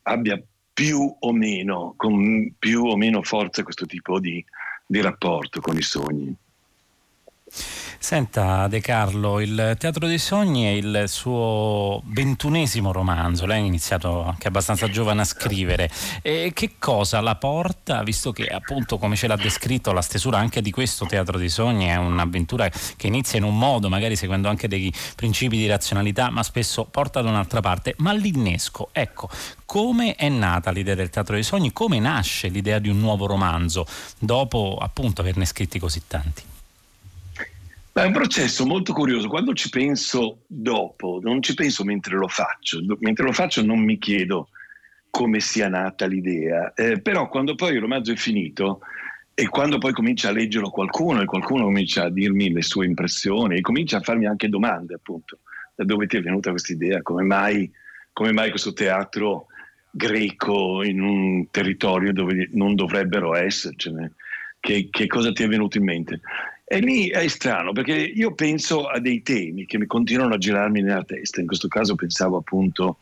abbia 0.03 0.41
più 0.73 1.15
o 1.19 1.33
meno, 1.33 1.93
con 1.97 2.53
più 2.57 2.83
o 2.85 2.95
meno 2.95 3.21
forza 3.23 3.63
questo 3.63 3.85
tipo 3.85 4.19
di, 4.19 4.43
di 4.85 5.01
rapporto 5.01 5.59
con 5.59 5.75
i 5.75 5.81
sogni. 5.81 6.35
Senta 7.99 8.67
De 8.67 8.79
Carlo, 8.79 9.39
il 9.39 9.75
Teatro 9.77 10.07
dei 10.07 10.19
Sogni 10.19 10.63
è 10.65 10.69
il 10.69 11.03
suo 11.07 12.01
ventunesimo 12.05 12.91
romanzo, 12.91 13.45
lei 13.45 13.61
ha 13.61 13.65
iniziato 13.65 14.23
anche 14.23 14.47
abbastanza 14.47 14.87
giovane 14.89 15.21
a 15.21 15.25
scrivere. 15.25 15.89
E 16.21 16.51
che 16.53 16.75
cosa 16.77 17.19
la 17.21 17.35
porta, 17.35 18.03
visto 18.03 18.31
che 18.31 18.45
appunto 18.45 18.97
come 18.97 19.15
ce 19.15 19.27
l'ha 19.27 19.35
descritto 19.35 19.91
la 19.91 20.01
stesura 20.01 20.37
anche 20.37 20.61
di 20.61 20.71
questo 20.71 21.05
Teatro 21.05 21.37
dei 21.37 21.49
Sogni 21.49 21.87
è 21.87 21.95
un'avventura 21.95 22.69
che 22.69 23.07
inizia 23.07 23.39
in 23.39 23.45
un 23.45 23.57
modo, 23.57 23.89
magari 23.89 24.15
seguendo 24.15 24.47
anche 24.47 24.67
dei 24.67 24.93
principi 25.15 25.57
di 25.57 25.67
razionalità, 25.67 26.29
ma 26.29 26.43
spesso 26.43 26.85
porta 26.85 27.21
da 27.21 27.29
un'altra 27.29 27.61
parte. 27.61 27.95
Ma 27.97 28.13
l'innesco, 28.13 28.89
ecco, 28.91 29.27
come 29.65 30.15
è 30.15 30.29
nata 30.29 30.71
l'idea 30.71 30.95
del 30.95 31.09
Teatro 31.09 31.33
dei 31.33 31.43
Sogni, 31.43 31.73
come 31.73 31.99
nasce 31.99 32.47
l'idea 32.47 32.79
di 32.79 32.89
un 32.89 32.99
nuovo 32.99 33.25
romanzo 33.25 33.85
dopo 34.19 34.77
appunto 34.79 35.21
averne 35.21 35.45
scritti 35.45 35.79
così 35.79 36.03
tanti? 36.07 36.55
È 38.03 38.05
un 38.05 38.13
processo 38.13 38.65
molto 38.65 38.93
curioso. 38.93 39.27
Quando 39.27 39.53
ci 39.53 39.69
penso 39.69 40.43
dopo, 40.47 41.19
non 41.21 41.41
ci 41.41 41.53
penso 41.53 41.83
mentre 41.83 42.15
lo 42.15 42.27
faccio. 42.27 42.79
Mentre 42.99 43.25
lo 43.25 43.31
faccio 43.31 43.63
non 43.63 43.79
mi 43.79 43.97
chiedo 43.97 44.49
come 45.09 45.39
sia 45.39 45.67
nata 45.67 46.05
l'idea. 46.05 46.73
Eh, 46.73 47.01
però 47.01 47.27
quando 47.27 47.55
poi 47.55 47.73
il 47.73 47.81
romanzo 47.81 48.11
è 48.11 48.15
finito 48.15 48.81
e 49.33 49.47
quando 49.49 49.77
poi 49.77 49.93
comincia 49.93 50.29
a 50.29 50.31
leggerlo 50.31 50.69
qualcuno 50.69 51.21
e 51.21 51.25
qualcuno 51.25 51.63
comincia 51.63 52.03
a 52.03 52.09
dirmi 52.09 52.51
le 52.51 52.61
sue 52.61 52.85
impressioni 52.85 53.57
e 53.57 53.61
comincia 53.61 53.97
a 53.97 54.01
farmi 54.01 54.27
anche 54.27 54.49
domande, 54.49 54.95
appunto, 54.95 55.39
da 55.75 55.83
dove 55.83 56.07
ti 56.07 56.17
è 56.17 56.21
venuta 56.21 56.51
questa 56.51 56.73
idea? 56.73 57.01
Come 57.01 57.23
mai, 57.23 57.71
come 58.13 58.31
mai 58.31 58.49
questo 58.49 58.73
teatro 58.73 59.47
greco 59.89 60.83
in 60.83 61.01
un 61.01 61.49
territorio 61.49 62.13
dove 62.13 62.49
non 62.53 62.75
dovrebbero 62.75 63.35
essercene? 63.35 64.13
Che, 64.59 64.89
che 64.91 65.07
cosa 65.07 65.31
ti 65.31 65.43
è 65.43 65.47
venuto 65.47 65.77
in 65.77 65.83
mente? 65.83 66.21
E 66.69 66.79
lì 66.79 67.07
è 67.07 67.25
strano 67.29 67.71
perché 67.71 67.95
io 67.95 68.33
penso 68.33 68.87
a 68.87 68.99
dei 68.99 69.21
temi 69.21 69.65
che 69.65 69.77
mi 69.77 69.85
continuano 69.85 70.33
a 70.33 70.37
girarmi 70.37 70.81
nella 70.81 71.05
testa. 71.05 71.39
In 71.39 71.47
questo 71.47 71.69
caso 71.69 71.95
pensavo 71.95 72.35
appunto 72.35 72.97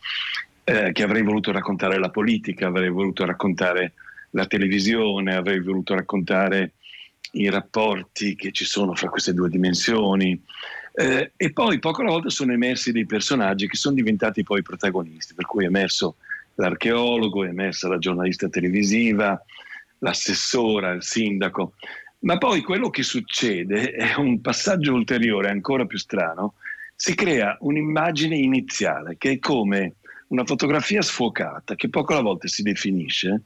eh, 0.65 0.91
che 0.91 1.01
avrei 1.01 1.23
voluto 1.23 1.51
raccontare 1.51 1.97
la 1.97 2.12
politica, 2.12 2.67
avrei 2.67 2.89
voluto 2.89 3.25
raccontare 3.25 3.93
la 4.32 4.45
televisione, 4.45 5.36
avrei 5.36 5.62
voluto 5.62 5.95
raccontare 5.95 6.73
i 7.32 7.49
rapporti 7.49 8.36
che 8.36 8.51
ci 8.51 8.65
sono 8.65 8.93
fra 8.93 9.10
queste 9.10 9.34
due 9.34 9.49
dimensioni. 9.49 10.39
Eh, 10.93 11.32
e 11.36 11.51
poi 11.51 11.80
poco 11.80 12.01
alla 12.01 12.12
volta 12.12 12.30
sono 12.30 12.54
emersi 12.54 12.91
dei 12.91 13.08
personaggi 13.08 13.67
che 13.67 13.78
sono 13.78 13.95
diventati 13.95 14.43
poi 14.43 14.62
protagonisti, 14.62 15.34
per 15.34 15.45
cui 15.47 15.63
è 15.63 15.67
emerso 15.67 16.17
l'archeologo, 16.54 17.43
è 17.43 17.47
emersa 17.47 17.88
la 17.88 17.97
giornalista 17.97 18.47
televisiva, 18.47 19.43
l'assessora, 19.99 20.91
il 20.91 21.04
sindaco. 21.04 21.73
Ma 22.25 22.38
poi 22.38 22.61
quello 22.61 22.89
che 22.89 23.03
succede 23.03 23.91
è 23.93 24.15
un 24.15 24.41
passaggio 24.41 24.93
ulteriore 24.93 25.49
ancora 25.49 25.85
più 25.85 25.97
strano. 25.97 26.55
Si 26.95 27.13
crea 27.13 27.57
un'immagine 27.59 28.35
iniziale 28.35 29.15
che 29.17 29.31
è 29.31 29.39
come 29.39 29.95
una 30.29 30.43
fotografia 30.43 31.01
sfocata 31.01 31.75
che 31.75 31.89
poco 31.89 32.13
alla 32.13 32.23
volta 32.23 32.47
si 32.47 32.63
definisce 32.63 33.43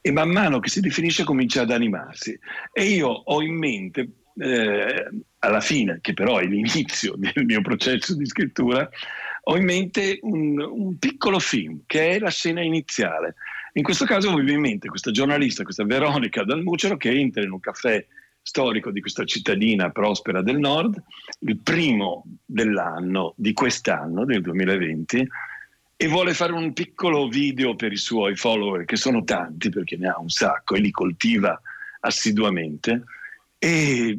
e 0.00 0.10
man 0.10 0.30
mano 0.30 0.58
che 0.58 0.68
si 0.68 0.80
definisce 0.80 1.24
comincia 1.24 1.62
ad 1.62 1.70
animarsi. 1.70 2.38
E 2.72 2.84
io 2.84 3.08
ho 3.08 3.42
in 3.42 3.56
mente, 3.56 4.08
eh, 4.38 5.08
alla 5.40 5.60
fine, 5.60 5.98
che 6.00 6.14
però 6.14 6.38
è 6.38 6.46
l'inizio 6.46 7.16
del 7.18 7.44
mio 7.44 7.60
processo 7.60 8.16
di 8.16 8.26
scrittura, 8.26 8.88
ho 9.46 9.56
in 9.56 9.64
mente 9.64 10.18
un, 10.22 10.58
un 10.58 10.98
piccolo 10.98 11.38
film 11.38 11.80
che 11.86 12.10
è 12.10 12.18
la 12.18 12.30
scena 12.30 12.62
iniziale 12.62 13.34
in 13.76 13.82
questo 13.82 14.04
caso 14.04 14.30
mi 14.30 14.42
viene 14.42 14.52
in 14.52 14.60
mente 14.60 14.88
questa 14.88 15.10
giornalista, 15.10 15.64
questa 15.64 15.84
Veronica 15.84 16.44
Dalmucero, 16.44 16.96
che 16.96 17.10
entra 17.10 17.42
in 17.42 17.50
un 17.50 17.60
caffè 17.60 18.04
storico 18.40 18.90
di 18.90 19.00
questa 19.00 19.24
cittadina 19.24 19.90
prospera 19.90 20.42
del 20.42 20.58
nord, 20.58 21.02
il 21.40 21.58
primo 21.58 22.24
dell'anno, 22.44 23.34
di 23.36 23.52
quest'anno, 23.52 24.24
del 24.24 24.42
2020, 24.42 25.26
e 25.96 26.08
vuole 26.08 26.34
fare 26.34 26.52
un 26.52 26.72
piccolo 26.72 27.26
video 27.28 27.74
per 27.74 27.90
i 27.90 27.96
suoi 27.96 28.36
follower, 28.36 28.84
che 28.84 28.96
sono 28.96 29.24
tanti 29.24 29.70
perché 29.70 29.96
ne 29.96 30.08
ha 30.08 30.20
un 30.20 30.28
sacco 30.28 30.76
e 30.76 30.80
li 30.80 30.90
coltiva 30.90 31.60
assiduamente, 32.00 33.04
e 33.58 34.18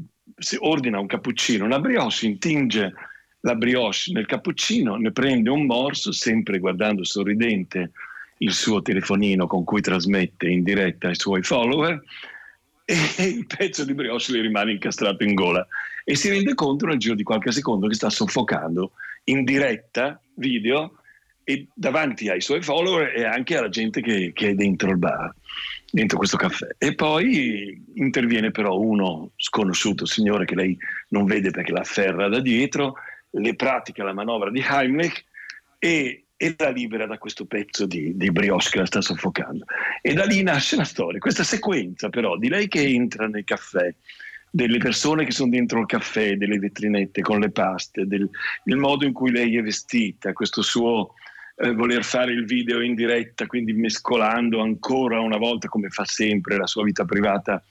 ordina 0.59 0.99
un 0.99 1.07
cappuccino, 1.07 1.63
una 1.63 1.79
brioche, 1.79 2.25
intinge 2.25 2.93
la 3.41 3.55
brioche 3.55 4.11
nel 4.11 4.25
cappuccino, 4.25 4.97
ne 4.97 5.11
prende 5.11 5.49
un 5.49 5.65
morso, 5.65 6.11
sempre 6.11 6.57
guardando 6.59 7.05
sorridente 7.05 7.91
il 8.39 8.51
suo 8.51 8.81
telefonino 8.81 9.47
con 9.47 9.63
cui 9.63 9.81
trasmette 9.81 10.47
in 10.47 10.63
diretta 10.63 11.07
ai 11.07 11.15
suoi 11.15 11.41
follower 11.43 12.01
e 12.85 13.23
il 13.23 13.45
pezzo 13.45 13.85
di 13.85 13.93
brioche 13.93 14.31
le 14.31 14.41
rimane 14.41 14.71
incastrato 14.71 15.23
in 15.23 15.33
gola 15.33 15.65
e 16.03 16.15
si 16.15 16.29
rende 16.29 16.53
conto 16.53 16.85
nel 16.85 16.97
giro 16.97 17.15
di 17.15 17.23
qualche 17.23 17.51
secondo 17.51 17.87
che 17.87 17.95
sta 17.95 18.09
soffocando 18.09 18.91
in 19.25 19.43
diretta 19.43 20.21
video 20.35 20.99
e 21.43 21.67
davanti 21.73 22.29
ai 22.29 22.41
suoi 22.41 22.61
follower 22.61 23.15
e 23.15 23.23
anche 23.23 23.57
alla 23.57 23.69
gente 23.69 24.01
che, 24.01 24.31
che, 24.33 24.49
è 24.49 24.53
dentro 24.55 24.89
il 24.89 24.97
bar, 24.97 25.33
dentro 25.91 26.17
questo 26.17 26.37
caffè. 26.37 26.67
E 26.77 26.95
poi 26.95 27.83
interviene 27.95 28.51
però 28.51 28.77
uno 28.77 29.31
sconosciuto 29.35 30.05
signore 30.05 30.45
che 30.45 30.55
lei 30.55 30.77
non 31.09 31.25
vede 31.25 31.51
perché 31.51 31.71
la 31.71 31.81
afferra 31.81 32.27
da 32.27 32.39
dietro, 32.39 32.95
le 33.29 33.55
pratica 33.55 34.03
la 34.03 34.13
manovra 34.13 34.49
di 34.49 34.63
Heimlich 34.67 35.23
e 35.77 36.24
e 36.37 36.55
la 36.57 36.69
libera 36.69 37.05
da 37.05 37.17
questo 37.17 37.45
pezzo 37.45 37.85
di, 37.85 38.15
di 38.15 38.31
brioche 38.31 38.69
che 38.69 38.79
la 38.79 38.85
sta 38.85 39.01
soffocando. 39.01 39.65
E 40.01 40.13
da 40.13 40.25
lì 40.25 40.43
nasce 40.43 40.75
la 40.75 40.83
storia. 40.83 41.19
Questa 41.19 41.43
sequenza 41.43 42.09
però 42.09 42.37
di 42.37 42.49
lei 42.49 42.67
che 42.67 42.81
entra 42.81 43.27
nel 43.27 43.43
caffè, 43.43 43.93
delle 44.49 44.77
persone 44.77 45.25
che 45.25 45.31
sono 45.31 45.49
dentro 45.49 45.79
il 45.79 45.85
caffè, 45.85 46.35
delle 46.35 46.59
vetrinette 46.59 47.21
con 47.21 47.39
le 47.39 47.51
paste, 47.51 48.05
del, 48.05 48.29
il 48.65 48.77
modo 48.77 49.05
in 49.05 49.13
cui 49.13 49.31
lei 49.31 49.57
è 49.57 49.61
vestita, 49.61 50.33
questo 50.33 50.61
suo 50.61 51.13
eh, 51.57 51.73
voler 51.73 52.03
fare 52.03 52.31
il 52.31 52.45
video 52.45 52.81
in 52.81 52.95
diretta, 52.95 53.45
quindi 53.47 53.73
mescolando 53.73 54.61
ancora 54.61 55.19
una 55.19 55.37
volta, 55.37 55.67
come 55.67 55.89
fa 55.89 56.05
sempre, 56.05 56.57
la 56.57 56.67
sua 56.67 56.83
vita 56.83 57.05
privata 57.05 57.63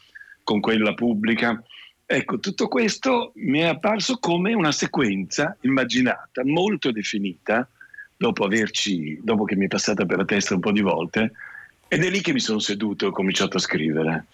con 0.42 0.60
quella 0.60 0.94
pubblica. 0.94 1.62
Ecco, 2.06 2.38
tutto 2.38 2.68
questo 2.68 3.32
mi 3.36 3.60
è 3.60 3.64
apparso 3.64 4.18
come 4.18 4.52
una 4.52 4.72
sequenza 4.72 5.56
immaginata, 5.62 6.44
molto 6.44 6.92
definita, 6.92 7.66
dopo, 8.16 8.44
averci, 8.44 9.20
dopo 9.22 9.44
che 9.44 9.56
mi 9.56 9.66
è 9.66 9.68
passata 9.68 10.04
per 10.04 10.18
la 10.18 10.24
testa 10.24 10.54
un 10.54 10.60
po' 10.60 10.72
di 10.72 10.80
volte, 10.80 11.32
ed 11.88 12.04
è 12.04 12.10
lì 12.10 12.20
che 12.20 12.32
mi 12.32 12.40
sono 12.40 12.58
seduto 12.58 13.04
e 13.04 13.08
ho 13.08 13.12
cominciato 13.12 13.56
a 13.56 13.60
scrivere. 13.60 14.26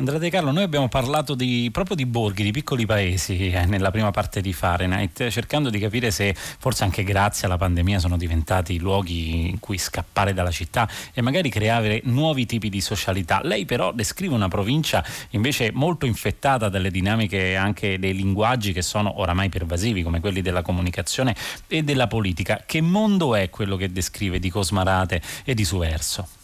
Andrea 0.00 0.20
De 0.20 0.30
Carlo, 0.30 0.52
noi 0.52 0.62
abbiamo 0.62 0.86
parlato 0.86 1.34
di, 1.34 1.70
proprio 1.72 1.96
di 1.96 2.06
borghi, 2.06 2.44
di 2.44 2.52
piccoli 2.52 2.86
paesi 2.86 3.50
eh, 3.50 3.66
nella 3.66 3.90
prima 3.90 4.12
parte 4.12 4.40
di 4.40 4.52
Fahrenheit, 4.52 5.26
cercando 5.26 5.70
di 5.70 5.80
capire 5.80 6.12
se 6.12 6.36
forse 6.36 6.84
anche 6.84 7.02
grazie 7.02 7.46
alla 7.46 7.56
pandemia 7.56 7.98
sono 7.98 8.16
diventati 8.16 8.78
luoghi 8.78 9.48
in 9.48 9.58
cui 9.58 9.76
scappare 9.76 10.32
dalla 10.32 10.52
città 10.52 10.88
e 11.12 11.20
magari 11.20 11.50
creare 11.50 12.00
nuovi 12.04 12.46
tipi 12.46 12.68
di 12.68 12.80
socialità. 12.80 13.40
Lei 13.42 13.64
però 13.64 13.90
descrive 13.90 14.34
una 14.34 14.46
provincia 14.46 15.04
invece 15.30 15.72
molto 15.72 16.06
infettata 16.06 16.68
dalle 16.68 16.92
dinamiche 16.92 17.56
anche 17.56 17.98
dei 17.98 18.14
linguaggi 18.14 18.72
che 18.72 18.82
sono 18.82 19.18
oramai 19.18 19.48
pervasivi, 19.48 20.04
come 20.04 20.20
quelli 20.20 20.42
della 20.42 20.62
comunicazione 20.62 21.34
e 21.66 21.82
della 21.82 22.06
politica. 22.06 22.62
Che 22.64 22.80
mondo 22.80 23.34
è 23.34 23.50
quello 23.50 23.74
che 23.74 23.90
descrive 23.90 24.38
di 24.38 24.48
Cosmarate 24.48 25.20
e 25.42 25.54
di 25.54 25.64
Suverso? 25.64 26.37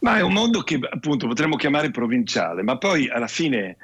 Ma 0.00 0.16
è 0.16 0.22
un 0.22 0.32
mondo 0.32 0.62
che 0.62 0.78
appunto 0.80 1.26
potremmo 1.26 1.56
chiamare 1.56 1.90
provinciale, 1.90 2.62
ma 2.62 2.78
poi 2.78 3.08
alla 3.08 3.26
fine 3.26 3.76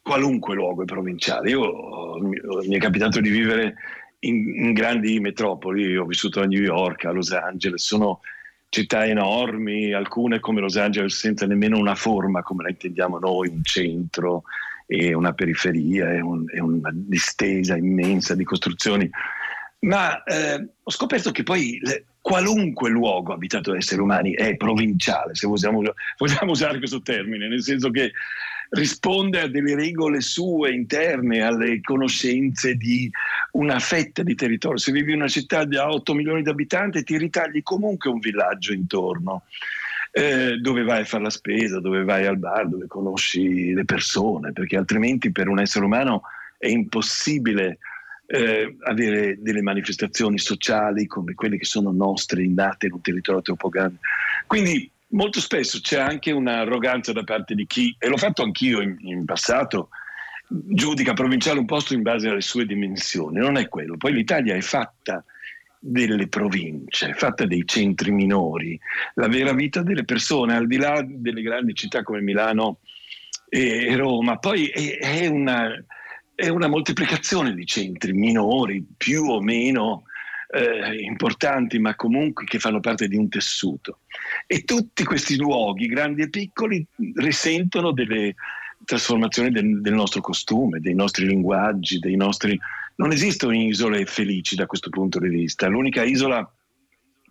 qualunque 0.00 0.54
luogo 0.54 0.82
è 0.82 0.86
provinciale. 0.86 1.50
Io 1.50 2.18
mi 2.20 2.74
è 2.74 2.78
capitato 2.78 3.20
di 3.20 3.28
vivere 3.28 3.74
in, 4.20 4.64
in 4.64 4.72
grandi 4.72 5.20
metropoli, 5.20 5.96
ho 5.96 6.06
vissuto 6.06 6.40
a 6.40 6.46
New 6.46 6.62
York, 6.62 7.04
a 7.04 7.12
Los 7.12 7.32
Angeles, 7.32 7.84
sono 7.84 8.20
città 8.70 9.06
enormi, 9.06 9.92
alcune 9.92 10.40
come 10.40 10.60
Los 10.60 10.76
Angeles 10.76 11.16
senza 11.16 11.46
nemmeno 11.46 11.78
una 11.78 11.94
forma 11.94 12.42
come 12.42 12.62
la 12.62 12.70
intendiamo 12.70 13.18
noi, 13.18 13.48
un 13.48 13.62
centro 13.62 14.44
e 14.86 15.12
una 15.12 15.32
periferia 15.32 16.10
e, 16.12 16.20
un, 16.20 16.44
e 16.50 16.60
una 16.60 16.90
distesa 16.92 17.76
immensa 17.76 18.34
di 18.34 18.44
costruzioni. 18.44 19.08
Ma 19.80 20.22
eh, 20.24 20.66
ho 20.82 20.90
scoperto 20.90 21.30
che 21.30 21.42
poi 21.42 21.78
le, 21.82 22.06
qualunque 22.20 22.90
luogo 22.90 23.32
abitato 23.32 23.70
da 23.70 23.78
esseri 23.78 24.00
umani 24.00 24.34
è 24.34 24.56
provinciale, 24.56 25.34
se 25.34 25.46
vogliamo, 25.46 25.82
vogliamo 26.18 26.50
usare 26.52 26.78
questo 26.78 27.00
termine, 27.00 27.48
nel 27.48 27.62
senso 27.62 27.90
che 27.90 28.12
risponde 28.70 29.40
a 29.40 29.48
delle 29.48 29.74
regole 29.74 30.20
sue 30.20 30.72
interne, 30.72 31.42
alle 31.42 31.80
conoscenze 31.80 32.74
di 32.74 33.10
una 33.52 33.78
fetta 33.78 34.22
di 34.22 34.34
territorio. 34.34 34.78
Se 34.78 34.92
vivi 34.92 35.12
in 35.12 35.18
una 35.18 35.28
città 35.28 35.64
di 35.64 35.76
8 35.76 36.14
milioni 36.14 36.42
di 36.42 36.50
abitanti 36.50 37.02
ti 37.02 37.16
ritagli 37.16 37.62
comunque 37.62 38.10
un 38.10 38.18
villaggio 38.18 38.72
intorno. 38.72 39.44
Eh, 40.10 40.56
dove 40.56 40.84
vai 40.84 41.02
a 41.02 41.04
fare 41.04 41.24
la 41.24 41.30
spesa, 41.30 41.80
dove 41.80 42.02
vai 42.02 42.26
al 42.26 42.38
bar, 42.38 42.66
dove 42.66 42.86
conosci 42.86 43.72
le 43.74 43.84
persone, 43.84 44.52
perché 44.52 44.76
altrimenti 44.76 45.30
per 45.30 45.48
un 45.48 45.60
essere 45.60 45.84
umano 45.84 46.22
è 46.56 46.66
impossibile 46.66 47.78
eh, 48.30 48.76
avere 48.84 49.38
delle 49.40 49.62
manifestazioni 49.62 50.38
sociali 50.38 51.06
come 51.06 51.32
quelle 51.34 51.56
che 51.56 51.64
sono 51.64 51.90
nostre, 51.92 52.42
innate 52.42 52.86
in 52.86 52.92
un 52.92 53.00
territorio 53.00 53.40
troppo 53.40 53.70
grande. 53.70 53.98
Quindi 54.46 54.90
molto 55.08 55.40
spesso 55.40 55.80
c'è 55.80 55.98
anche 55.98 56.30
un'arroganza 56.30 57.12
da 57.12 57.24
parte 57.24 57.54
di 57.54 57.66
chi, 57.66 57.96
e 57.98 58.08
l'ho 58.08 58.18
fatto 58.18 58.42
anch'io 58.42 58.82
in, 58.82 58.96
in 59.00 59.24
passato, 59.24 59.88
giudica 60.46 61.14
provinciale 61.14 61.58
un 61.58 61.64
posto 61.64 61.94
in 61.94 62.02
base 62.02 62.28
alle 62.28 62.42
sue 62.42 62.66
dimensioni, 62.66 63.38
non 63.38 63.56
è 63.56 63.66
quello. 63.68 63.96
Poi 63.96 64.12
l'Italia 64.12 64.54
è 64.54 64.60
fatta 64.60 65.24
delle 65.78 66.28
province, 66.28 67.08
è 67.10 67.14
fatta 67.14 67.46
dei 67.46 67.62
centri 67.64 68.10
minori, 68.10 68.78
la 69.14 69.28
vera 69.28 69.54
vita 69.54 69.80
delle 69.82 70.04
persone, 70.04 70.54
al 70.54 70.66
di 70.66 70.76
là 70.76 71.02
delle 71.02 71.40
grandi 71.40 71.72
città 71.72 72.02
come 72.02 72.20
Milano 72.20 72.80
e 73.48 73.96
Roma, 73.96 74.36
poi 74.36 74.66
è, 74.66 74.98
è, 74.98 75.26
una, 75.26 75.70
è 76.38 76.46
una, 76.46 76.68
moltiplicazione 76.68 77.52
di 77.52 77.66
centri 77.66 78.12
minori, 78.12 78.86
più 78.96 79.24
o 79.24 79.40
meno 79.40 80.04
eh, 80.50 81.02
importanti, 81.02 81.80
ma 81.80 81.96
comunque 81.96 82.44
che 82.44 82.60
fanno 82.60 82.78
parte 82.78 83.08
di 83.08 83.16
un 83.16 83.28
tessuto. 83.28 84.02
E 84.46 84.62
tutti 84.62 85.02
questi 85.02 85.36
luoghi, 85.36 85.88
grandi 85.88 86.22
e 86.22 86.28
piccoli, 86.28 86.86
risentono 87.16 87.90
delle 87.90 88.36
trasformazioni 88.84 89.50
del, 89.50 89.80
del 89.80 89.94
nostro 89.94 90.20
costume, 90.20 90.78
dei 90.78 90.94
nostri 90.94 91.26
linguaggi, 91.26 91.98
dei 91.98 92.14
nostri... 92.14 92.56
Non 92.94 93.10
esistono 93.10 93.52
isole 93.52 94.06
felici 94.06 94.54
da 94.54 94.66
questo 94.66 94.90
punto 94.90 95.18
di 95.18 95.28
vista. 95.28 95.66
L'unica 95.66 96.04
isola 96.04 96.48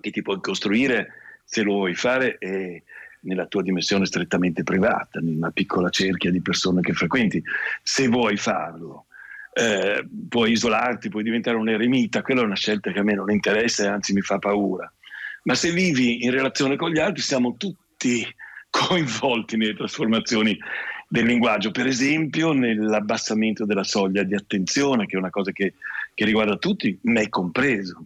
che 0.02 0.12
ti 0.12 0.22
puoi 0.22 0.41
costruire, 0.41 1.13
se 1.46 1.63
lo 1.63 1.76
vuoi 1.76 1.96
fare, 1.96 2.38
è 2.39 2.84
nella 3.28 3.46
tua 3.46 3.62
dimensione 3.62 4.06
strettamente 4.06 4.63
privata, 4.63 5.20
una 5.22 5.52
piccola 5.52 5.90
cerchia 5.90 6.32
di 6.32 6.42
persone 6.42 6.82
che 6.82 6.94
frequenti, 6.94 7.44
se 7.84 8.08
vuoi 8.08 8.38
farlo. 8.38 9.06
Eh, 9.54 10.08
puoi 10.30 10.52
isolarti, 10.52 11.10
puoi 11.10 11.24
diventare 11.24 11.58
un 11.58 11.68
eremita, 11.68 12.22
quella 12.22 12.42
è 12.42 12.46
una 12.46 12.56
scelta 12.56 12.92
che 12.92 13.00
a 13.00 13.04
me 13.04 13.16
non 13.16 13.32
interessa 13.32 13.84
e 13.84 13.88
anzi 13.88 14.13
mi 14.13 14.22
fa 14.22 14.38
paura. 14.38 14.92
Ma 15.44 15.56
se 15.56 15.72
vivi 15.72 16.24
in 16.24 16.32
relazione 16.32 16.76
con 16.76 16.92
gli 16.92 17.00
altri 17.00 17.22
siamo 17.22 17.56
tutti 17.58 18.26
coinvolti 18.70 19.58
nelle 19.58 19.76
trasformazioni 19.76 20.58
del 21.10 21.26
linguaggio, 21.26 21.72
per 21.72 21.88
esempio 21.88 22.52
nell'abbassamento 22.54 23.66
della 23.66 23.84
soglia 23.84 24.24
di 24.24 24.36
attenzione, 24.36 25.06
che 25.06 25.16
è 25.16 25.20
una 25.20 25.30
cosa 25.30 25.52
che, 25.52 25.74
che 26.13 26.26
riguarda 26.26 26.58
tutti, 26.58 26.98
me 27.04 27.28
compreso. 27.30 28.06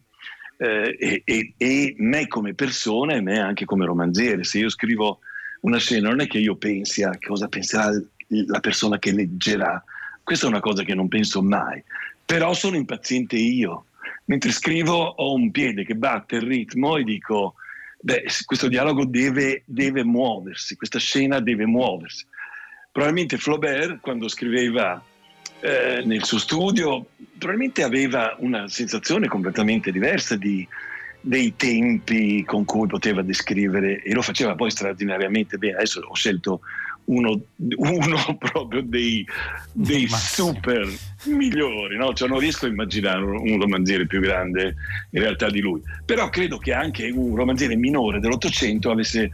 Eh, 0.62 0.96
e, 1.00 1.24
e, 1.26 1.54
e, 1.58 1.96
me 1.98 2.28
come 2.28 2.54
persona 2.54 3.16
e 3.16 3.22
me 3.22 3.40
anche 3.40 3.66
come 3.66 3.84
romanziere. 3.84 4.44
Se 4.44 4.60
io 4.60 4.70
scrivo 4.70 5.22
una 5.62 5.80
scena 5.80 6.10
non 6.10 6.22
è 6.22 6.28
che 6.28 6.38
io 6.38 6.56
pensi 6.56 7.02
a 7.02 7.18
cosa 7.20 7.48
penserà 7.48 7.90
la 8.28 8.60
persona 8.60 9.00
che 9.00 9.12
leggerà, 9.12 9.84
questa 10.22 10.46
è 10.46 10.50
una 10.50 10.60
cosa 10.60 10.84
che 10.84 10.94
non 10.94 11.08
penso 11.08 11.42
mai, 11.42 11.84
però 12.24 12.54
sono 12.54 12.76
impaziente 12.76 13.38
io. 13.38 13.86
Mentre 14.26 14.52
scrivo 14.52 14.94
ho 14.94 15.34
un 15.34 15.50
piede 15.50 15.84
che 15.84 15.96
batte 15.96 16.36
il 16.36 16.44
ritmo 16.44 16.96
e 16.96 17.04
dico, 17.06 17.56
beh, 18.00 18.26
questo 18.46 18.68
dialogo 18.68 19.04
deve, 19.06 19.64
deve 19.66 20.04
muoversi, 20.04 20.76
questa 20.76 21.00
scena 21.00 21.40
deve 21.40 21.66
muoversi. 21.66 22.24
Probabilmente 22.92 23.38
Flaubert, 23.38 24.00
quando 24.00 24.28
scriveva 24.28 25.04
eh, 25.62 26.02
nel 26.06 26.24
suo 26.24 26.40
studio, 26.40 27.06
probabilmente 27.38 27.84
aveva 27.84 28.36
una 28.40 28.68
sensazione 28.68 29.28
completamente 29.28 29.92
diversa 29.92 30.36
di, 30.36 30.68
dei 31.22 31.56
tempi 31.56 32.44
con 32.46 32.66
cui 32.66 32.88
poteva 32.88 33.22
descrivere 33.22 34.02
e 34.02 34.14
lo 34.14 34.22
faceva 34.22 34.56
poi 34.56 34.72
straordinariamente 34.72 35.58
bene. 35.58 35.76
Adesso 35.76 36.02
ho 36.02 36.16
scelto 36.16 36.62
uno, 37.06 37.42
uno 37.76 38.38
proprio 38.38 38.82
dei, 38.82 39.26
dei 39.72 40.08
super 40.08 40.88
migliori, 41.26 41.98
no? 41.98 42.14
cioè 42.14 42.28
non 42.28 42.40
riesco 42.40 42.66
a 42.66 42.70
immaginare 42.70 43.22
un 43.24 43.60
romanziere 43.60 44.06
più 44.06 44.20
grande 44.20 44.76
in 45.12 45.22
realtà 45.22 45.50
di 45.50 45.62
lui, 45.62 45.82
però 46.06 46.30
credo 46.30 46.58
che 46.58 46.74
anche 46.74 47.10
un 47.10 47.36
romanziere 47.36 47.76
minore 47.76 48.20
dell'Ottocento 48.20 48.92
avesse, 48.92 49.32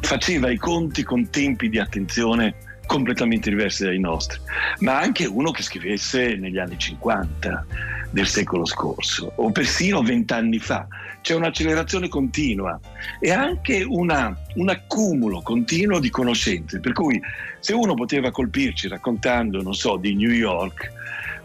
faceva 0.00 0.50
i 0.50 0.56
conti 0.56 1.02
con 1.02 1.28
tempi 1.30 1.68
di 1.68 1.78
attenzione 1.78 2.68
completamente 2.90 3.50
diversi 3.50 3.84
dai 3.84 4.00
nostri, 4.00 4.40
ma 4.80 4.98
anche 4.98 5.24
uno 5.24 5.52
che 5.52 5.62
scrivesse 5.62 6.34
negli 6.34 6.58
anni 6.58 6.76
50 6.76 7.64
del 8.10 8.26
secolo 8.26 8.64
scorso 8.64 9.30
o 9.36 9.52
persino 9.52 10.02
vent'anni 10.02 10.58
fa. 10.58 10.88
C'è 11.20 11.36
un'accelerazione 11.36 12.08
continua 12.08 12.80
e 13.20 13.30
anche 13.30 13.84
una, 13.86 14.36
un 14.54 14.70
accumulo 14.70 15.40
continuo 15.40 16.00
di 16.00 16.10
conoscenze, 16.10 16.80
per 16.80 16.92
cui 16.92 17.22
se 17.60 17.74
uno 17.74 17.94
poteva 17.94 18.32
colpirci 18.32 18.88
raccontando, 18.88 19.62
non 19.62 19.74
so, 19.74 19.96
di 19.96 20.16
New 20.16 20.32
York, 20.32 20.90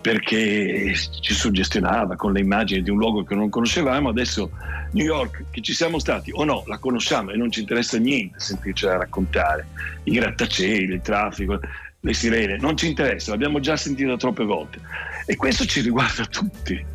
perché 0.05 0.93
ci 0.93 1.33
suggestionava 1.33 2.15
con 2.15 2.31
le 2.31 2.39
immagini 2.39 2.83
di 2.83 2.91
un 2.91 2.99
luogo 2.99 3.23
che 3.23 3.33
non 3.33 3.49
conoscevamo, 3.49 4.09
adesso 4.09 4.51
New 4.91 5.03
York, 5.03 5.45
che 5.49 5.61
ci 5.61 5.73
siamo 5.73 5.97
stati 5.97 6.29
o 6.31 6.43
no, 6.43 6.63
la 6.67 6.77
conosciamo 6.77 7.31
e 7.31 7.37
non 7.37 7.49
ci 7.49 7.61
interessa 7.61 7.97
niente 7.97 8.39
sentircela 8.39 8.97
raccontare, 8.97 9.65
i 10.03 10.11
grattacieli, 10.11 10.93
il 10.93 11.01
traffico, 11.01 11.59
le 12.05 12.13
sirene, 12.13 12.57
non 12.57 12.77
ci 12.77 12.87
interessa, 12.87 13.31
l'abbiamo 13.31 13.59
già 13.59 13.75
sentita 13.75 14.15
troppe 14.15 14.43
volte 14.43 14.79
e 15.25 15.35
questo 15.35 15.65
ci 15.65 15.81
riguarda 15.81 16.23
tutti 16.25 16.93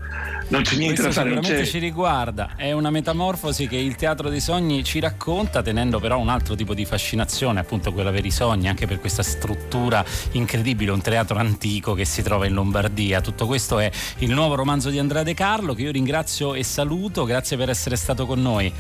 non 0.51 0.63
c'è 0.63 0.77
niente 0.77 1.03
Questo 1.03 1.23
da 1.23 1.29
fare. 1.29 1.35
Sicuramente 1.35 1.67
ci 1.71 1.79
riguarda, 1.79 2.51
è 2.57 2.73
una 2.73 2.91
metamorfosi 2.91 3.67
che 3.67 3.77
il 3.77 3.95
teatro 3.97 4.29
dei 4.29 4.41
sogni 4.41 4.85
ci 4.85 5.01
racconta, 5.01 5.63
tenendo 5.63 6.01
però 6.01 6.19
un 6.19 6.29
altro 6.29 6.55
tipo 6.55 6.75
di 6.75 6.85
fascinazione, 6.85 7.61
appunto 7.61 7.93
quella 7.93 8.11
per 8.11 8.25
i 8.25 8.31
sogni, 8.31 8.69
anche 8.69 8.87
per 8.87 9.01
questa 9.01 9.23
struttura 9.23 10.05
incredibile, 10.33 10.91
un 10.91 11.01
teatro 11.01 11.39
antico 11.39 11.95
che 11.95 12.05
si 12.05 12.23
trova 12.23 12.47
in 12.47 12.55
Lombardia. 12.55 13.21
Tutto 13.21 13.47
questo 13.47 13.79
è 13.79 13.91
il 14.19 14.31
nuovo 14.31 14.55
romanzo 14.55 14.91
di 14.91 14.99
Andrea 14.99 15.23
De 15.23 15.35
Carlo, 15.35 15.75
che 15.75 15.83
io 15.83 15.93
ringrazio 15.93 16.55
e 16.55 16.65
saluto, 16.65 17.25
grazie 17.25 17.57
per 17.57 17.71
essere 17.71 17.97
stato 17.97 18.27
con 18.27 18.43
noi. 18.43 18.73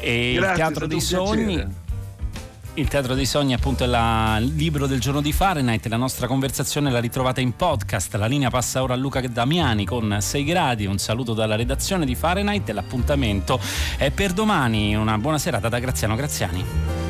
E 0.00 0.32
Grazie, 0.34 0.50
il 0.50 0.56
teatro 0.56 0.86
dei 0.86 1.00
sogni. 1.00 1.54
Piacere. 1.54 1.86
Il 2.78 2.86
Teatro 2.86 3.16
dei 3.16 3.26
Sogni 3.26 3.54
appunto 3.54 3.82
è 3.82 4.38
il 4.38 4.54
libro 4.54 4.86
del 4.86 5.00
giorno 5.00 5.20
di 5.20 5.32
Fahrenheit, 5.32 5.84
la 5.86 5.96
nostra 5.96 6.28
conversazione 6.28 6.92
la 6.92 7.00
ritrovate 7.00 7.40
in 7.40 7.56
podcast, 7.56 8.14
la 8.14 8.26
linea 8.26 8.50
passa 8.50 8.84
ora 8.84 8.94
a 8.94 8.96
Luca 8.96 9.20
Damiani 9.20 9.84
con 9.84 10.18
6 10.20 10.44
gradi, 10.44 10.86
un 10.86 10.98
saluto 10.98 11.34
dalla 11.34 11.56
redazione 11.56 12.06
di 12.06 12.14
Fahrenheit. 12.14 12.68
E 12.68 12.72
l'appuntamento 12.72 13.58
è 13.96 14.12
per 14.12 14.32
domani, 14.32 14.94
una 14.94 15.18
buona 15.18 15.38
serata 15.38 15.68
da 15.68 15.80
Graziano 15.80 16.14
Graziani. 16.14 17.07